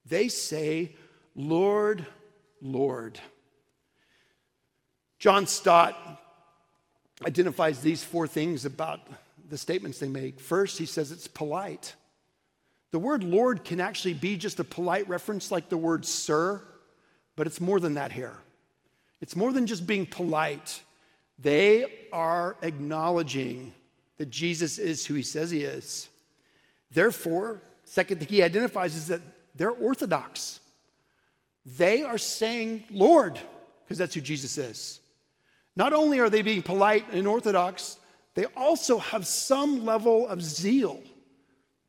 They 0.06 0.28
say, 0.28 0.96
Lord, 1.36 2.06
Lord. 2.62 3.20
John 5.20 5.48
Stott 5.48 5.98
identifies 7.26 7.82
these 7.82 8.04
four 8.04 8.26
things 8.26 8.64
about 8.64 9.02
the 9.50 9.58
statements 9.58 10.00
they 10.00 10.08
make. 10.08 10.40
First, 10.40 10.78
he 10.78 10.86
says 10.86 11.12
it's 11.12 11.28
polite. 11.28 11.96
The 12.92 13.00
word 13.00 13.24
Lord 13.24 13.66
can 13.66 13.82
actually 13.82 14.14
be 14.14 14.38
just 14.38 14.60
a 14.60 14.64
polite 14.64 15.08
reference 15.10 15.52
like 15.52 15.70
the 15.70 15.78
word 15.78 16.06
sir, 16.06 16.62
but 17.36 17.48
it's 17.48 17.60
more 17.60 17.80
than 17.80 17.96
that 17.96 18.12
here. 18.12 18.38
It's 19.22 19.36
more 19.36 19.52
than 19.52 19.68
just 19.68 19.86
being 19.86 20.06
polite. 20.06 20.82
They 21.38 21.86
are 22.14 22.56
acknowledging 22.62 23.74
that 24.18 24.30
Jesus 24.30 24.78
is 24.78 25.06
who 25.06 25.14
he 25.14 25.22
says 25.22 25.52
he 25.52 25.64
is. 25.64 26.08
Therefore, 26.92 27.62
second 27.84 28.20
thing 28.20 28.28
he 28.30 28.42
identifies 28.42 28.96
is 28.96 29.08
that 29.08 29.22
they're 29.56 29.72
orthodox. 29.72 30.62
They 31.66 32.04
are 32.04 32.18
saying 32.18 32.86
Lord, 32.90 33.38
because 33.84 33.98
that's 33.98 34.14
who 34.14 34.22
Jesus 34.22 34.58
is. 34.58 35.02
Not 35.80 35.94
only 35.94 36.20
are 36.20 36.30
they 36.30 36.42
being 36.42 36.62
polite 36.62 37.06
and 37.14 37.26
orthodox, 37.26 37.98
they 38.34 38.44
also 38.58 38.98
have 38.98 39.26
some 39.26 39.86
level 39.86 40.28
of 40.28 40.42
zeal. 40.42 41.02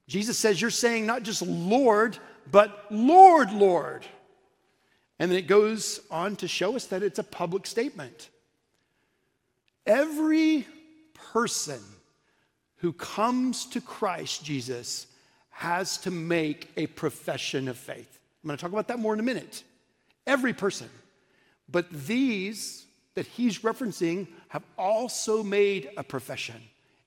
Jesus 0.06 0.38
says, 0.38 0.60
You're 0.60 0.70
saying 0.70 1.06
not 1.06 1.24
just 1.24 1.42
Lord, 1.42 2.16
but 2.52 2.86
Lord, 2.88 3.50
Lord. 3.52 4.06
And 5.18 5.28
then 5.28 5.36
it 5.36 5.48
goes 5.48 5.98
on 6.08 6.36
to 6.36 6.46
show 6.46 6.76
us 6.76 6.86
that 6.86 7.02
it's 7.02 7.18
a 7.18 7.24
public 7.24 7.66
statement. 7.66 8.30
Every 9.84 10.68
person 11.32 11.80
who 12.76 12.92
comes 12.92 13.66
to 13.66 13.80
Christ 13.80 14.44
Jesus 14.44 15.08
has 15.50 15.98
to 15.98 16.12
make 16.12 16.70
a 16.76 16.86
profession 16.86 17.66
of 17.66 17.76
faith. 17.76 18.20
I'm 18.44 18.48
going 18.48 18.56
to 18.56 18.62
talk 18.62 18.72
about 18.72 18.86
that 18.86 19.00
more 19.00 19.14
in 19.14 19.20
a 19.20 19.24
minute. 19.24 19.64
Every 20.28 20.52
person. 20.52 20.88
But 21.68 21.90
these 21.90 22.86
that 23.14 23.26
he's 23.26 23.60
referencing 23.60 24.26
have 24.48 24.62
also 24.78 25.42
made 25.42 25.90
a 25.96 26.04
profession. 26.04 26.60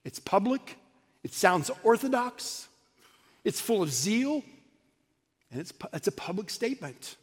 It's 0.04 0.20
public, 0.20 0.78
it 1.24 1.34
sounds 1.34 1.72
orthodox, 1.84 2.68
it's 3.44 3.62
full 3.62 3.82
of 3.82 3.92
zeal, 3.92 4.44
and 5.52 5.62
it's, 5.62 5.74
it's 5.94 6.08
a 6.08 6.12
public 6.12 6.50
statement. 6.50 7.16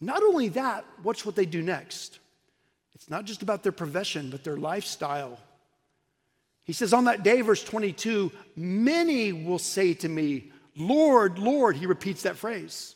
Not 0.00 0.22
only 0.22 0.48
that, 0.50 0.84
watch 1.02 1.26
what 1.26 1.34
they 1.34 1.46
do 1.46 1.62
next. 1.62 2.20
It's 2.94 3.10
not 3.10 3.24
just 3.24 3.42
about 3.42 3.62
their 3.62 3.72
profession, 3.72 4.30
but 4.30 4.44
their 4.44 4.56
lifestyle. 4.56 5.38
He 6.64 6.72
says, 6.72 6.92
On 6.92 7.04
that 7.04 7.22
day, 7.22 7.40
verse 7.40 7.64
22, 7.64 8.30
many 8.54 9.32
will 9.32 9.58
say 9.58 9.94
to 9.94 10.08
me, 10.08 10.52
Lord, 10.76 11.38
Lord, 11.38 11.76
he 11.76 11.86
repeats 11.86 12.22
that 12.22 12.36
phrase. 12.36 12.94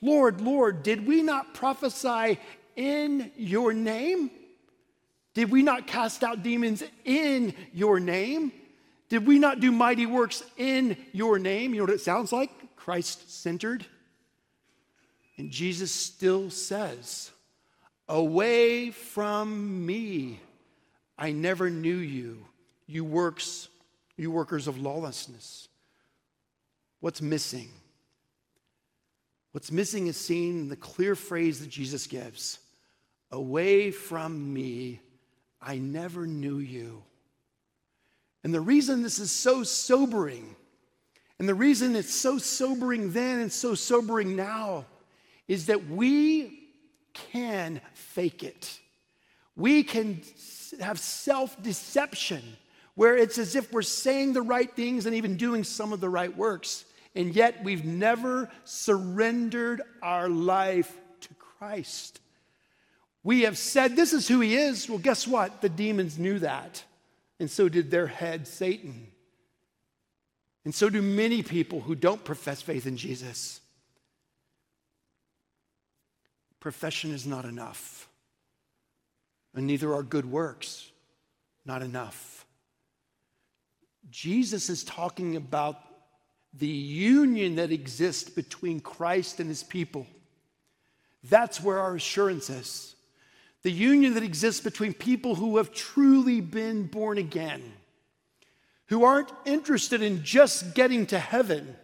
Lord, 0.00 0.40
Lord, 0.40 0.82
did 0.82 1.06
we 1.06 1.22
not 1.22 1.54
prophesy 1.54 2.38
in 2.76 3.30
your 3.36 3.72
name? 3.72 4.30
Did 5.34 5.50
we 5.50 5.62
not 5.62 5.86
cast 5.86 6.22
out 6.22 6.42
demons 6.42 6.82
in 7.04 7.54
your 7.72 7.98
name? 7.98 8.52
Did 9.08 9.26
we 9.26 9.38
not 9.38 9.60
do 9.60 9.72
mighty 9.72 10.06
works 10.06 10.42
in 10.56 10.96
your 11.12 11.38
name? 11.38 11.74
You 11.74 11.78
know 11.78 11.84
what 11.84 11.94
it 11.94 12.00
sounds 12.00 12.32
like? 12.32 12.50
Christ 12.76 13.30
centered. 13.42 13.84
And 15.36 15.50
Jesus 15.50 15.90
still 15.90 16.50
says, 16.50 17.30
Away 18.08 18.90
from 18.90 19.84
me, 19.84 20.40
I 21.18 21.32
never 21.32 21.70
knew 21.70 21.96
you, 21.96 22.44
you 22.86 23.04
works, 23.04 23.68
you 24.16 24.30
workers 24.30 24.68
of 24.68 24.78
lawlessness. 24.78 25.68
What's 27.00 27.20
missing? 27.20 27.68
What's 29.52 29.70
missing 29.70 30.06
is 30.06 30.16
seen 30.16 30.60
in 30.60 30.68
the 30.68 30.76
clear 30.76 31.14
phrase 31.14 31.60
that 31.60 31.70
Jesus 31.70 32.06
gives 32.06 32.58
Away 33.34 33.90
from 33.90 34.54
me, 34.54 35.00
I 35.60 35.78
never 35.78 36.24
knew 36.24 36.58
you. 36.58 37.02
And 38.44 38.54
the 38.54 38.60
reason 38.60 39.02
this 39.02 39.18
is 39.18 39.32
so 39.32 39.64
sobering, 39.64 40.54
and 41.40 41.48
the 41.48 41.54
reason 41.54 41.96
it's 41.96 42.14
so 42.14 42.38
sobering 42.38 43.10
then 43.10 43.40
and 43.40 43.52
so 43.52 43.74
sobering 43.74 44.36
now, 44.36 44.86
is 45.48 45.66
that 45.66 45.88
we 45.88 46.68
can 47.12 47.80
fake 47.92 48.44
it. 48.44 48.78
We 49.56 49.82
can 49.82 50.22
have 50.78 51.00
self 51.00 51.60
deception 51.60 52.40
where 52.94 53.16
it's 53.16 53.38
as 53.38 53.56
if 53.56 53.72
we're 53.72 53.82
saying 53.82 54.34
the 54.34 54.42
right 54.42 54.72
things 54.76 55.06
and 55.06 55.16
even 55.16 55.36
doing 55.36 55.64
some 55.64 55.92
of 55.92 56.00
the 56.00 56.08
right 56.08 56.36
works, 56.36 56.84
and 57.16 57.34
yet 57.34 57.64
we've 57.64 57.84
never 57.84 58.48
surrendered 58.62 59.82
our 60.02 60.28
life 60.28 60.96
to 61.22 61.34
Christ. 61.34 62.20
We 63.24 63.42
have 63.42 63.58
said 63.58 63.96
this 63.96 64.12
is 64.12 64.28
who 64.28 64.40
he 64.40 64.54
is. 64.54 64.88
Well, 64.88 64.98
guess 64.98 65.26
what? 65.26 65.60
The 65.60 65.68
demons 65.68 66.18
knew 66.18 66.38
that. 66.38 66.84
And 67.40 67.50
so 67.50 67.68
did 67.68 67.90
their 67.90 68.06
head, 68.06 68.46
Satan. 68.46 69.08
And 70.64 70.74
so 70.74 70.88
do 70.88 71.02
many 71.02 71.42
people 71.42 71.80
who 71.80 71.94
don't 71.94 72.22
profess 72.22 72.62
faith 72.62 72.86
in 72.86 72.96
Jesus. 72.96 73.60
Profession 76.60 77.12
is 77.12 77.26
not 77.26 77.44
enough, 77.44 78.08
and 79.54 79.66
neither 79.66 79.92
are 79.92 80.02
good 80.02 80.24
works 80.24 80.90
not 81.64 81.82
enough. 81.82 82.46
Jesus 84.10 84.68
is 84.68 84.84
talking 84.84 85.36
about 85.36 85.80
the 86.52 86.66
union 86.66 87.56
that 87.56 87.72
exists 87.72 88.28
between 88.28 88.80
Christ 88.80 89.40
and 89.40 89.48
his 89.48 89.62
people. 89.62 90.06
That's 91.24 91.62
where 91.62 91.80
our 91.80 91.96
assurance 91.96 92.50
is 92.50 92.93
the 93.64 93.72
union 93.72 94.14
that 94.14 94.22
exists 94.22 94.60
between 94.60 94.92
people 94.92 95.34
who 95.34 95.56
have 95.56 95.72
truly 95.72 96.42
been 96.42 96.86
born 96.86 97.16
again, 97.16 97.62
who 98.88 99.04
aren't 99.04 99.32
interested 99.46 100.02
in 100.02 100.22
just 100.22 100.74
getting 100.74 101.06
to 101.06 101.18
heaven. 101.18 101.74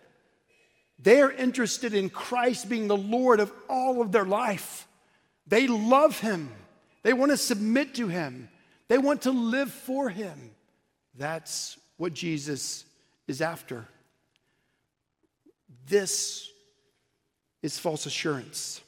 They're 0.98 1.32
interested 1.32 1.94
in 1.94 2.10
Christ 2.10 2.68
being 2.68 2.86
the 2.86 2.96
Lord 2.96 3.40
of 3.40 3.50
all 3.66 4.02
of 4.02 4.12
their 4.12 4.26
life. 4.26 4.86
They 5.46 5.66
love 5.66 6.20
Him, 6.20 6.50
they 7.02 7.14
want 7.14 7.32
to 7.32 7.38
submit 7.38 7.94
to 7.94 8.08
Him, 8.08 8.50
they 8.88 8.98
want 8.98 9.22
to 9.22 9.30
live 9.30 9.72
for 9.72 10.10
Him. 10.10 10.50
That's 11.16 11.78
what 11.96 12.12
Jesus 12.12 12.84
is 13.26 13.40
after. 13.40 13.88
This 15.88 16.46
is 17.62 17.78
false 17.78 18.04
assurance. 18.04 18.82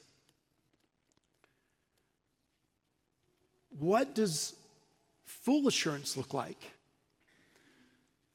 What 3.79 4.15
does 4.15 4.53
full 5.25 5.67
assurance 5.67 6.15
look 6.17 6.33
like? 6.33 6.71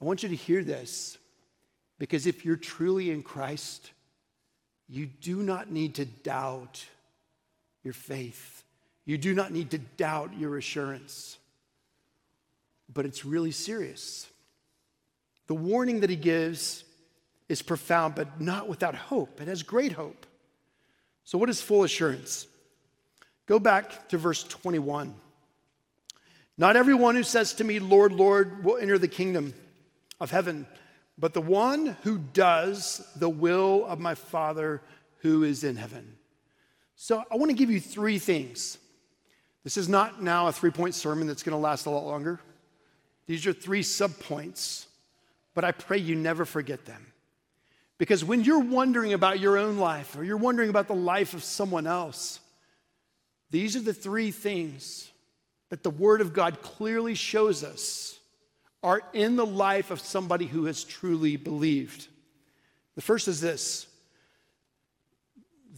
I 0.00 0.04
want 0.04 0.22
you 0.22 0.28
to 0.28 0.36
hear 0.36 0.62
this 0.62 1.18
because 1.98 2.26
if 2.26 2.44
you're 2.44 2.56
truly 2.56 3.10
in 3.10 3.22
Christ, 3.22 3.90
you 4.88 5.06
do 5.06 5.42
not 5.42 5.70
need 5.70 5.96
to 5.96 6.04
doubt 6.04 6.84
your 7.82 7.92
faith. 7.92 8.64
You 9.04 9.18
do 9.18 9.34
not 9.34 9.52
need 9.52 9.70
to 9.70 9.78
doubt 9.78 10.38
your 10.38 10.56
assurance. 10.56 11.38
But 12.92 13.04
it's 13.06 13.24
really 13.24 13.50
serious. 13.50 14.26
The 15.46 15.54
warning 15.54 16.00
that 16.00 16.10
he 16.10 16.16
gives 16.16 16.84
is 17.48 17.62
profound, 17.62 18.14
but 18.14 18.40
not 18.40 18.68
without 18.68 18.94
hope. 18.94 19.40
It 19.40 19.48
has 19.48 19.62
great 19.62 19.92
hope. 19.92 20.26
So, 21.24 21.38
what 21.38 21.50
is 21.50 21.60
full 21.60 21.84
assurance? 21.84 22.46
Go 23.46 23.58
back 23.58 24.08
to 24.10 24.18
verse 24.18 24.44
21. 24.44 25.14
Not 26.58 26.74
everyone 26.74 27.14
who 27.14 27.22
says 27.22 27.54
to 27.54 27.64
me, 27.64 27.78
Lord, 27.78 28.12
Lord, 28.12 28.64
will 28.64 28.76
enter 28.76 28.98
the 28.98 29.06
kingdom 29.06 29.54
of 30.18 30.32
heaven, 30.32 30.66
but 31.16 31.32
the 31.32 31.40
one 31.40 31.96
who 32.02 32.18
does 32.18 33.08
the 33.14 33.28
will 33.28 33.86
of 33.86 34.00
my 34.00 34.16
Father 34.16 34.82
who 35.20 35.44
is 35.44 35.62
in 35.62 35.76
heaven. 35.76 36.16
So 36.96 37.22
I 37.30 37.36
want 37.36 37.50
to 37.50 37.56
give 37.56 37.70
you 37.70 37.80
three 37.80 38.18
things. 38.18 38.76
This 39.62 39.76
is 39.76 39.88
not 39.88 40.20
now 40.20 40.48
a 40.48 40.52
three 40.52 40.70
point 40.70 40.96
sermon 40.96 41.28
that's 41.28 41.44
going 41.44 41.52
to 41.52 41.58
last 41.58 41.86
a 41.86 41.90
lot 41.90 42.04
longer. 42.04 42.40
These 43.26 43.46
are 43.46 43.52
three 43.52 43.84
sub 43.84 44.18
points, 44.18 44.88
but 45.54 45.64
I 45.64 45.70
pray 45.70 45.98
you 45.98 46.16
never 46.16 46.44
forget 46.44 46.86
them. 46.86 47.12
Because 47.98 48.24
when 48.24 48.42
you're 48.42 48.58
wondering 48.58 49.12
about 49.12 49.38
your 49.38 49.58
own 49.58 49.78
life 49.78 50.16
or 50.16 50.24
you're 50.24 50.36
wondering 50.36 50.70
about 50.70 50.88
the 50.88 50.94
life 50.94 51.34
of 51.34 51.44
someone 51.44 51.86
else, 51.86 52.40
these 53.50 53.76
are 53.76 53.80
the 53.80 53.94
three 53.94 54.32
things 54.32 55.08
that 55.70 55.82
the 55.82 55.90
Word 55.90 56.20
of 56.20 56.32
God 56.32 56.62
clearly 56.62 57.14
shows 57.14 57.62
us 57.62 58.18
are 58.82 59.02
in 59.12 59.36
the 59.36 59.46
life 59.46 59.90
of 59.90 60.00
somebody 60.00 60.46
who 60.46 60.64
has 60.66 60.84
truly 60.84 61.36
believed. 61.36 62.08
The 62.94 63.02
first 63.02 63.28
is 63.28 63.40
this 63.40 63.86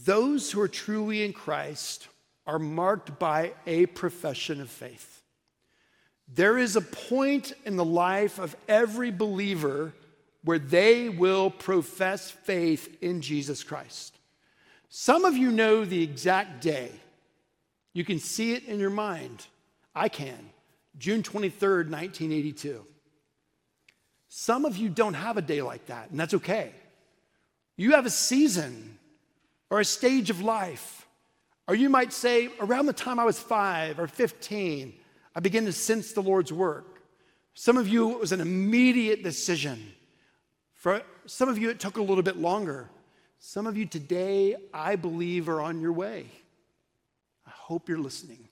those 0.03 0.51
who 0.51 0.61
are 0.61 0.67
truly 0.67 1.23
in 1.23 1.33
Christ 1.33 2.07
are 2.47 2.59
marked 2.59 3.19
by 3.19 3.53
a 3.67 3.85
profession 3.85 4.61
of 4.61 4.69
faith. 4.69 5.21
There 6.33 6.57
is 6.57 6.75
a 6.75 6.81
point 6.81 7.53
in 7.65 7.75
the 7.75 7.85
life 7.85 8.39
of 8.39 8.55
every 8.67 9.11
believer 9.11 9.93
where 10.43 10.59
they 10.59 11.09
will 11.09 11.51
profess 11.51 12.31
faith 12.31 12.97
in 13.01 13.21
Jesus 13.21 13.63
Christ. 13.63 14.17
Some 14.89 15.25
of 15.25 15.37
you 15.37 15.51
know 15.51 15.85
the 15.85 16.01
exact 16.01 16.61
day 16.61 16.91
You 17.93 18.05
can 18.05 18.19
see 18.19 18.53
it 18.53 18.63
in 18.65 18.79
your 18.79 18.89
mind. 18.89 19.45
I 19.95 20.09
can. 20.09 20.49
June 20.97 21.23
23rd, 21.23 21.89
1982. 21.89 22.85
Some 24.27 24.65
of 24.65 24.77
you 24.77 24.89
don't 24.89 25.13
have 25.13 25.37
a 25.37 25.41
day 25.41 25.61
like 25.61 25.87
that, 25.87 26.09
and 26.09 26.19
that's 26.19 26.33
okay. 26.35 26.71
You 27.75 27.91
have 27.91 28.05
a 28.05 28.09
season 28.09 28.97
or 29.69 29.79
a 29.79 29.85
stage 29.85 30.29
of 30.29 30.41
life. 30.41 31.07
Or 31.67 31.75
you 31.75 31.89
might 31.89 32.13
say, 32.13 32.49
around 32.59 32.85
the 32.85 32.93
time 32.93 33.19
I 33.19 33.25
was 33.25 33.39
five 33.39 33.99
or 33.99 34.07
15, 34.07 34.93
I 35.35 35.39
began 35.39 35.65
to 35.65 35.71
sense 35.71 36.11
the 36.11 36.21
Lord's 36.21 36.51
work. 36.51 37.01
Some 37.53 37.77
of 37.77 37.87
you, 37.87 38.11
it 38.11 38.19
was 38.19 38.31
an 38.31 38.41
immediate 38.41 39.23
decision. 39.23 39.93
For 40.73 41.01
some 41.25 41.47
of 41.47 41.57
you, 41.57 41.69
it 41.69 41.79
took 41.79 41.97
a 41.97 42.01
little 42.01 42.23
bit 42.23 42.37
longer. 42.37 42.89
Some 43.39 43.67
of 43.67 43.77
you 43.77 43.85
today, 43.85 44.55
I 44.73 44.95
believe, 44.95 45.49
are 45.49 45.61
on 45.61 45.81
your 45.81 45.93
way. 45.93 46.25
I 47.45 47.51
hope 47.51 47.89
you're 47.89 47.97
listening. 47.97 48.47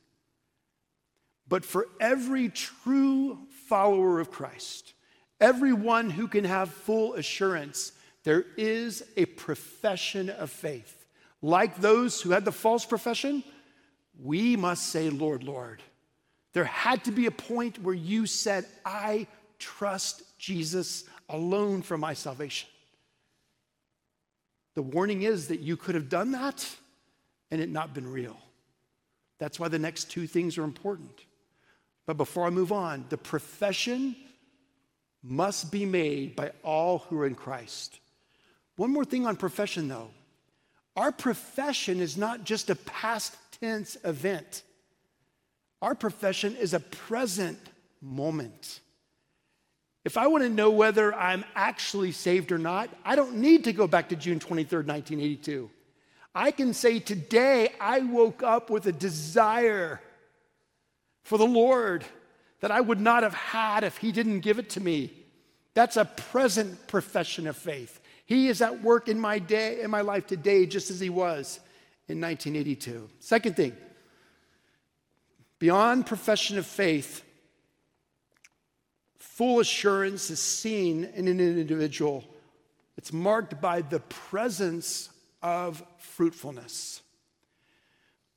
But 1.49 1.65
for 1.65 1.87
every 1.99 2.49
true 2.49 3.39
follower 3.67 4.19
of 4.19 4.29
Christ, 4.29 4.93
everyone 5.41 6.11
who 6.11 6.27
can 6.27 6.45
have 6.45 6.69
full 6.69 7.15
assurance, 7.15 7.91
there 8.23 8.45
is 8.55 9.03
a 9.17 9.25
profession 9.25 10.29
of 10.29 10.51
faith. 10.51 11.07
Like 11.41 11.77
those 11.77 12.21
who 12.21 12.31
had 12.31 12.45
the 12.45 12.51
false 12.51 12.85
profession, 12.85 13.43
we 14.21 14.55
must 14.55 14.87
say, 14.87 15.09
Lord, 15.09 15.43
Lord. 15.43 15.81
There 16.53 16.65
had 16.65 17.03
to 17.05 17.11
be 17.11 17.25
a 17.25 17.31
point 17.31 17.81
where 17.81 17.95
you 17.95 18.25
said, 18.25 18.65
I 18.85 19.27
trust 19.57 20.23
Jesus 20.37 21.05
alone 21.29 21.81
for 21.81 21.97
my 21.97 22.13
salvation. 22.13 22.69
The 24.75 24.81
warning 24.81 25.23
is 25.23 25.47
that 25.47 25.59
you 25.61 25.77
could 25.77 25.95
have 25.95 26.09
done 26.09 26.31
that 26.31 26.67
and 27.49 27.59
it 27.61 27.69
not 27.69 27.93
been 27.93 28.11
real. 28.11 28.37
That's 29.39 29.59
why 29.59 29.67
the 29.67 29.79
next 29.79 30.11
two 30.11 30.27
things 30.27 30.57
are 30.57 30.63
important. 30.63 31.23
But 32.09 32.17
before 32.17 32.47
I 32.47 32.49
move 32.49 32.71
on, 32.71 33.05
the 33.09 33.19
profession 33.19 34.15
must 35.21 35.71
be 35.71 35.85
made 35.85 36.35
by 36.35 36.53
all 36.63 37.05
who 37.07 37.19
are 37.19 37.27
in 37.27 37.35
Christ. 37.35 37.99
One 38.77 38.91
more 38.91 39.05
thing 39.05 39.27
on 39.27 39.35
profession, 39.35 39.87
though. 39.87 40.09
Our 40.95 41.11
profession 41.11 41.99
is 41.99 42.17
not 42.17 42.45
just 42.45 42.71
a 42.71 42.75
past 42.75 43.37
tense 43.61 43.95
event, 44.03 44.63
our 45.83 45.93
profession 45.93 46.55
is 46.55 46.73
a 46.73 46.79
present 46.79 47.59
moment. 48.01 48.79
If 50.03 50.17
I 50.17 50.25
want 50.25 50.43
to 50.43 50.49
know 50.49 50.71
whether 50.71 51.13
I'm 51.13 51.45
actually 51.53 52.11
saved 52.11 52.51
or 52.51 52.57
not, 52.57 52.89
I 53.05 53.15
don't 53.15 53.35
need 53.35 53.65
to 53.65 53.71
go 53.71 53.85
back 53.85 54.09
to 54.09 54.15
June 54.15 54.39
23rd, 54.39 54.87
1982. 54.87 55.69
I 56.33 56.49
can 56.49 56.73
say 56.73 56.97
today 56.97 57.69
I 57.79 57.99
woke 57.99 58.41
up 58.41 58.71
with 58.71 58.87
a 58.87 58.91
desire 58.91 60.01
for 61.29 61.37
the 61.37 61.45
Lord 61.45 62.03
that 62.59 62.71
I 62.71 62.81
would 62.81 62.99
not 62.99 63.21
have 63.21 63.35
had 63.35 63.83
if 63.83 63.97
He 63.97 64.11
didn't 64.11 64.39
give 64.39 64.57
it 64.57 64.71
to 64.71 64.81
me. 64.81 65.13
That's 65.75 65.95
a 65.95 66.05
present 66.05 66.87
profession 66.87 67.45
of 67.45 67.55
faith. 67.55 68.01
He 68.25 68.47
is 68.47 68.63
at 68.63 68.81
work 68.81 69.07
in 69.07 69.19
my 69.19 69.37
day, 69.37 69.81
in 69.81 69.91
my 69.91 70.01
life 70.01 70.25
today, 70.25 70.65
just 70.65 70.89
as 70.89 70.99
He 70.99 71.11
was 71.11 71.59
in 72.07 72.19
1982. 72.19 73.07
Second 73.19 73.55
thing, 73.55 73.77
beyond 75.59 76.07
profession 76.07 76.57
of 76.57 76.65
faith, 76.65 77.23
full 79.19 79.59
assurance 79.59 80.31
is 80.31 80.41
seen 80.41 81.03
in 81.13 81.27
an 81.27 81.39
individual. 81.39 82.23
It's 82.97 83.13
marked 83.13 83.61
by 83.61 83.81
the 83.81 83.99
presence 83.99 85.11
of 85.43 85.83
fruitfulness. 85.99 87.03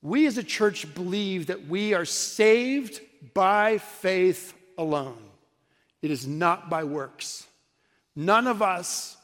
We 0.02 0.26
as 0.26 0.36
a 0.36 0.42
church 0.42 0.92
believe 0.94 1.46
that 1.46 1.68
we 1.68 1.94
are 1.94 2.04
saved 2.04 3.00
by 3.34 3.78
faith 3.78 4.52
alone. 4.76 5.22
It 6.02 6.10
is 6.10 6.26
not 6.26 6.68
by 6.68 6.82
works. 6.82 7.46
None 8.16 8.48
of 8.48 8.60
us 8.60 9.16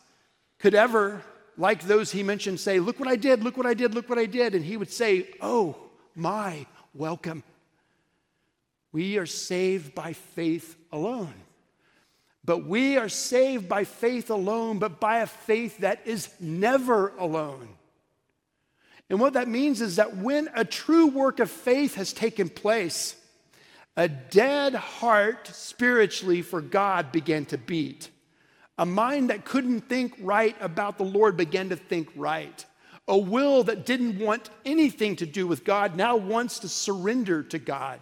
could 0.60 0.74
ever, 0.74 1.20
like 1.56 1.82
those 1.82 2.12
he 2.12 2.22
mentioned, 2.22 2.60
say, 2.60 2.78
Look 2.78 3.00
what 3.00 3.08
I 3.08 3.16
did, 3.16 3.42
look 3.42 3.56
what 3.56 3.66
I 3.66 3.74
did, 3.74 3.94
look 3.94 4.08
what 4.08 4.18
I 4.18 4.26
did. 4.26 4.54
And 4.54 4.64
he 4.64 4.76
would 4.76 4.90
say, 4.90 5.28
Oh, 5.40 5.76
my, 6.14 6.66
welcome. 6.94 7.42
We 8.92 9.18
are 9.18 9.26
saved 9.26 9.94
by 9.94 10.12
faith 10.12 10.76
alone. 10.92 11.34
But 12.44 12.64
we 12.64 12.96
are 12.96 13.10
saved 13.10 13.68
by 13.68 13.84
faith 13.84 14.30
alone, 14.30 14.78
but 14.78 15.00
by 15.00 15.18
a 15.18 15.26
faith 15.26 15.78
that 15.78 16.00
is 16.06 16.30
never 16.40 17.08
alone. 17.18 17.68
And 19.10 19.20
what 19.20 19.32
that 19.34 19.48
means 19.48 19.80
is 19.80 19.96
that 19.96 20.16
when 20.16 20.48
a 20.54 20.64
true 20.64 21.06
work 21.06 21.40
of 21.40 21.50
faith 21.50 21.94
has 21.94 22.12
taken 22.12 22.48
place, 22.48 23.16
a 23.96 24.08
dead 24.08 24.74
heart 24.74 25.48
spiritually 25.48 26.42
for 26.42 26.60
God 26.60 27.10
began 27.10 27.44
to 27.46 27.58
beat. 27.58 28.10
A 28.78 28.86
mind 28.86 29.30
that 29.30 29.44
couldn't 29.44 29.88
think 29.88 30.14
right 30.20 30.54
about 30.60 30.98
the 30.98 31.04
Lord 31.04 31.36
began 31.36 31.70
to 31.70 31.76
think 31.76 32.08
right. 32.14 32.64
A 33.08 33.18
will 33.18 33.64
that 33.64 33.86
didn't 33.86 34.20
want 34.20 34.50
anything 34.64 35.16
to 35.16 35.26
do 35.26 35.48
with 35.48 35.64
God 35.64 35.96
now 35.96 36.16
wants 36.16 36.60
to 36.60 36.68
surrender 36.68 37.42
to 37.42 37.58
God. 37.58 37.98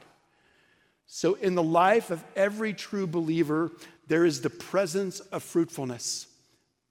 So, 1.06 1.34
in 1.34 1.54
the 1.54 1.62
life 1.62 2.10
of 2.10 2.22
every 2.34 2.74
true 2.74 3.06
believer, 3.06 3.70
there 4.08 4.26
is 4.26 4.40
the 4.40 4.50
presence 4.50 5.20
of 5.20 5.42
fruitfulness. 5.42 6.26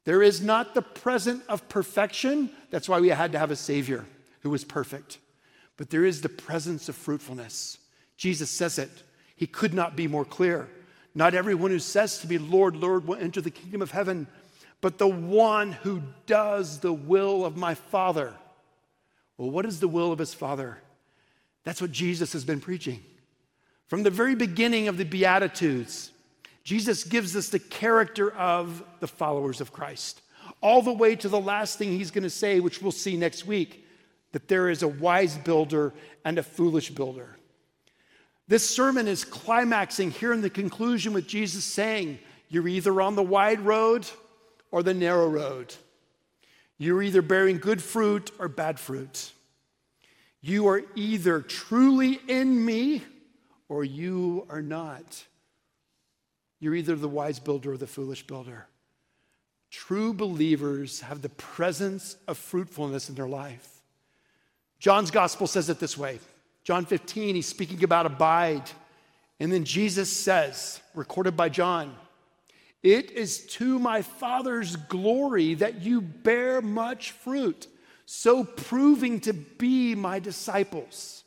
There 0.06 0.22
is 0.22 0.42
not 0.42 0.74
the 0.74 0.82
present 0.82 1.44
of 1.50 1.68
perfection. 1.68 2.52
That's 2.70 2.88
why 2.88 3.00
we 3.00 3.10
had 3.10 3.32
to 3.34 3.40
have 3.40 3.52
a 3.52 3.56
Savior 3.56 4.06
who 4.42 4.52
was 4.52 4.64
perfect. 4.64 5.18
But 5.78 5.90
there 5.90 6.06
is 6.06 6.22
the 6.22 6.30
presence 6.30 6.88
of 6.88 6.96
fruitfulness. 6.96 7.80
Jesus 8.16 8.50
says 8.50 8.80
it. 8.80 8.92
He 9.36 9.48
could 9.48 9.74
not 9.74 9.96
be 9.96 10.08
more 10.08 10.24
clear. 10.24 10.70
Not 11.16 11.34
everyone 11.34 11.72
who 11.72 11.80
says 11.80 12.20
to 12.20 12.28
me, 12.28 12.38
Lord, 12.38 12.76
Lord, 12.76 13.08
will 13.08 13.16
enter 13.16 13.42
the 13.42 13.52
kingdom 13.52 13.82
of 13.82 13.92
heaven, 13.92 14.28
but 14.80 14.98
the 14.98 15.08
one 15.08 15.72
who 15.72 16.02
does 16.28 16.80
the 16.80 16.94
will 16.94 17.44
of 17.44 17.58
my 17.58 17.74
Father. 17.74 18.34
Well, 19.38 19.50
what 19.50 19.66
is 19.66 19.80
the 19.80 19.88
will 19.88 20.12
of 20.12 20.20
his 20.20 20.34
Father? 20.34 20.78
That's 21.64 21.82
what 21.82 21.92
Jesus 21.92 22.34
has 22.34 22.46
been 22.46 22.62
preaching. 22.62 23.04
From 23.88 24.04
the 24.04 24.10
very 24.10 24.36
beginning 24.36 24.88
of 24.88 24.98
the 24.98 25.04
Beatitudes, 25.04 26.12
Jesus 26.66 27.04
gives 27.04 27.36
us 27.36 27.50
the 27.50 27.60
character 27.60 28.34
of 28.34 28.84
the 29.00 29.08
followers 29.08 29.62
of 29.62 29.72
Christ, 29.72 30.22
all 30.62 30.82
the 30.82 30.92
way 30.92 31.16
to 31.16 31.30
the 31.30 31.40
last 31.40 31.78
thing 31.78 31.92
he's 31.92 32.10
going 32.10 32.24
to 32.24 32.30
say, 32.30 32.60
which 32.60 32.82
we'll 32.82 32.92
see 32.92 33.16
next 33.16 33.46
week 33.46 33.86
that 34.32 34.48
there 34.48 34.70
is 34.70 34.82
a 34.82 34.88
wise 34.88 35.38
builder 35.38 35.94
and 36.26 36.40
a 36.40 36.44
foolish 36.44 36.90
builder. 36.90 37.38
This 38.48 38.68
sermon 38.68 39.08
is 39.08 39.24
climaxing 39.24 40.10
here 40.10 40.34
in 40.34 40.42
the 40.42 40.50
conclusion 40.50 41.14
with 41.14 41.28
Jesus 41.28 41.64
saying, 41.64 42.18
You're 42.50 42.68
either 42.68 43.00
on 43.00 43.16
the 43.16 43.24
wide 43.24 43.62
road 43.62 44.08
or 44.72 44.82
the 44.82 44.94
narrow 44.94 45.30
road. 45.30 45.74
You're 46.80 47.04
either 47.04 47.22
bearing 47.22 47.60
good 47.60 47.82
fruit 47.82 48.32
or 48.40 48.48
bad 48.48 48.80
fruit. 48.80 49.32
You 50.42 50.68
are 50.68 50.82
either 50.96 51.42
truly 51.42 52.20
in 52.28 52.66
me 52.66 53.04
or 53.70 53.84
you 53.84 54.48
are 54.50 54.62
not. 54.64 55.26
You're 56.60 56.76
either 56.76 56.96
the 56.96 57.10
wise 57.10 57.40
builder 57.40 57.74
or 57.74 57.78
the 57.78 57.88
foolish 57.88 58.26
builder. 58.26 58.68
True 59.72 60.14
believers 60.14 61.02
have 61.02 61.22
the 61.22 61.30
presence 61.30 62.16
of 62.28 62.38
fruitfulness 62.38 63.10
in 63.10 63.16
their 63.16 63.28
life. 63.28 63.82
John's 64.80 65.12
gospel 65.12 65.48
says 65.48 65.70
it 65.70 65.80
this 65.80 65.98
way 65.98 66.20
John 66.64 66.86
15, 66.86 67.36
he's 67.36 67.48
speaking 67.48 67.84
about 67.84 68.06
abide. 68.06 68.70
And 69.40 69.52
then 69.52 69.66
Jesus 69.66 70.10
says, 70.10 70.80
recorded 70.94 71.36
by 71.36 71.50
John, 71.50 71.94
it 72.82 73.12
is 73.12 73.46
to 73.48 73.80
my 73.80 74.02
Father's 74.02 74.78
glory 74.78 75.56
that 75.56 75.82
you 75.82 76.00
bear 76.00 76.62
much 76.62 77.12
fruit, 77.12 77.68
so 78.06 78.44
proving 78.46 79.20
to 79.22 79.34
be 79.34 79.94
my 79.94 80.20
disciples. 80.20 81.24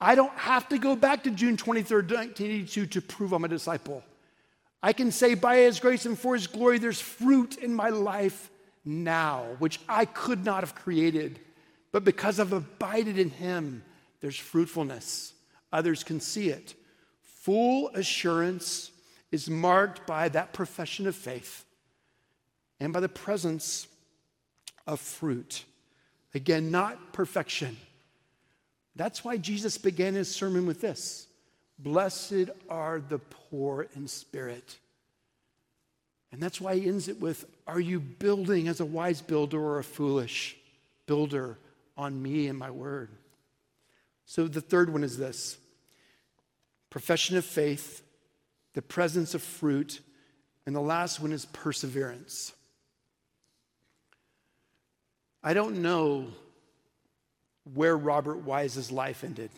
I 0.00 0.16
don't 0.16 0.36
have 0.36 0.68
to 0.70 0.78
go 0.78 0.96
back 0.96 1.22
to 1.24 1.30
June 1.30 1.56
23rd, 1.56 2.10
1982 2.10 2.86
to 2.86 3.00
prove 3.00 3.32
I'm 3.32 3.44
a 3.44 3.48
disciple. 3.48 4.02
I 4.84 4.92
can 4.92 5.10
say, 5.10 5.34
by 5.34 5.56
His 5.56 5.80
grace 5.80 6.04
and 6.04 6.18
for 6.18 6.34
His 6.34 6.46
glory, 6.46 6.78
there's 6.78 7.00
fruit 7.00 7.56
in 7.56 7.74
my 7.74 7.88
life 7.88 8.50
now, 8.84 9.44
which 9.58 9.80
I 9.88 10.04
could 10.04 10.44
not 10.44 10.62
have 10.62 10.74
created. 10.74 11.38
But 11.92 12.04
because 12.04 12.38
I've 12.38 12.52
abided 12.52 13.18
in 13.18 13.30
Him, 13.30 13.82
there's 14.20 14.36
fruitfulness. 14.36 15.32
Others 15.72 16.04
can 16.04 16.20
see 16.20 16.50
it. 16.50 16.74
Full 17.22 17.88
assurance 17.94 18.90
is 19.32 19.48
marked 19.48 20.06
by 20.06 20.28
that 20.30 20.52
profession 20.52 21.06
of 21.06 21.16
faith 21.16 21.64
and 22.78 22.92
by 22.92 23.00
the 23.00 23.08
presence 23.08 23.86
of 24.86 25.00
fruit. 25.00 25.64
Again, 26.34 26.70
not 26.70 27.12
perfection 27.12 27.76
that's 28.96 29.24
why 29.24 29.36
Jesus 29.36 29.78
began 29.78 30.14
his 30.14 30.34
sermon 30.34 30.66
with 30.66 30.80
this 30.80 31.26
Blessed 31.78 32.50
are 32.68 33.00
the 33.00 33.18
poor 33.18 33.86
in 33.94 34.08
spirit. 34.08 34.78
And 36.32 36.42
that's 36.42 36.60
why 36.60 36.76
he 36.76 36.88
ends 36.88 37.08
it 37.08 37.20
with 37.20 37.44
Are 37.66 37.80
you 37.80 38.00
building 38.00 38.68
as 38.68 38.80
a 38.80 38.84
wise 38.84 39.22
builder 39.22 39.60
or 39.60 39.78
a 39.78 39.84
foolish 39.84 40.56
builder 41.06 41.58
on 41.96 42.20
me 42.20 42.48
and 42.48 42.58
my 42.58 42.70
word? 42.70 43.10
So 44.26 44.48
the 44.48 44.60
third 44.60 44.90
one 44.90 45.04
is 45.04 45.18
this 45.18 45.58
profession 46.90 47.36
of 47.36 47.44
faith, 47.44 48.02
the 48.74 48.82
presence 48.82 49.34
of 49.34 49.42
fruit, 49.42 50.00
and 50.66 50.74
the 50.74 50.80
last 50.80 51.20
one 51.20 51.32
is 51.32 51.44
perseverance. 51.46 52.52
I 55.42 55.54
don't 55.54 55.82
know 55.82 56.28
where 57.74 57.96
Robert 57.96 58.38
Wise's 58.38 58.90
life 58.90 59.24
ended. 59.24 59.50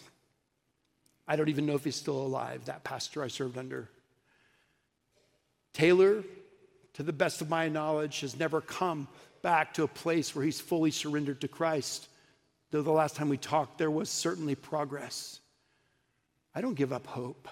I 1.29 1.37
don't 1.37 1.49
even 1.49 1.67
know 1.67 1.75
if 1.75 1.85
he's 1.85 1.97
still 1.97 2.19
alive, 2.19 2.67
that 2.67 2.85
pastor 2.85 3.23
I 3.23 3.29
served 3.29 3.59
under. 3.59 3.89
Taylor, 5.73 6.23
to 6.95 7.03
the 7.03 7.12
best 7.12 7.41
of 7.41 7.51
my 7.51 7.69
knowledge, 7.69 8.21
has 8.21 8.39
never 8.39 8.61
come 8.61 9.09
back 9.43 9.75
to 9.75 9.83
a 9.83 9.89
place 9.89 10.35
where 10.35 10.45
he's 10.45 10.61
fully 10.61 10.91
surrendered 10.91 11.41
to 11.41 11.49
Christ. 11.49 12.09
Though 12.71 12.83
the 12.83 12.91
last 12.91 13.17
time 13.17 13.29
we 13.29 13.37
talked, 13.37 13.79
there 13.79 13.91
was 13.91 14.09
certainly 14.09 14.55
progress. 14.55 15.41
I 16.55 16.61
don't 16.61 16.75
give 16.75 16.93
up 16.93 17.07
hope. 17.07 17.49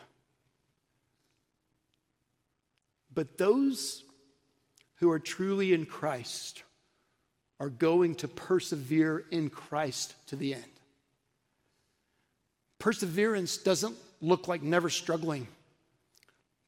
But 3.13 3.39
those 3.39 4.03
who 4.97 5.11
are 5.11 5.19
truly 5.19 5.73
in 5.73 5.85
Christ 5.87 6.63
are 7.61 7.69
going 7.69 8.15
to 8.17 8.29
persevere 8.29 9.25
in 9.31 9.51
Christ 9.51 10.15
to 10.29 10.37
the 10.37 10.55
end. 10.55 10.65
Perseverance 12.85 13.57
doesn't 13.57 13.97
look 14.20 14.47
like 14.47 14.62
never 14.62 14.90
struggling. 14.90 15.49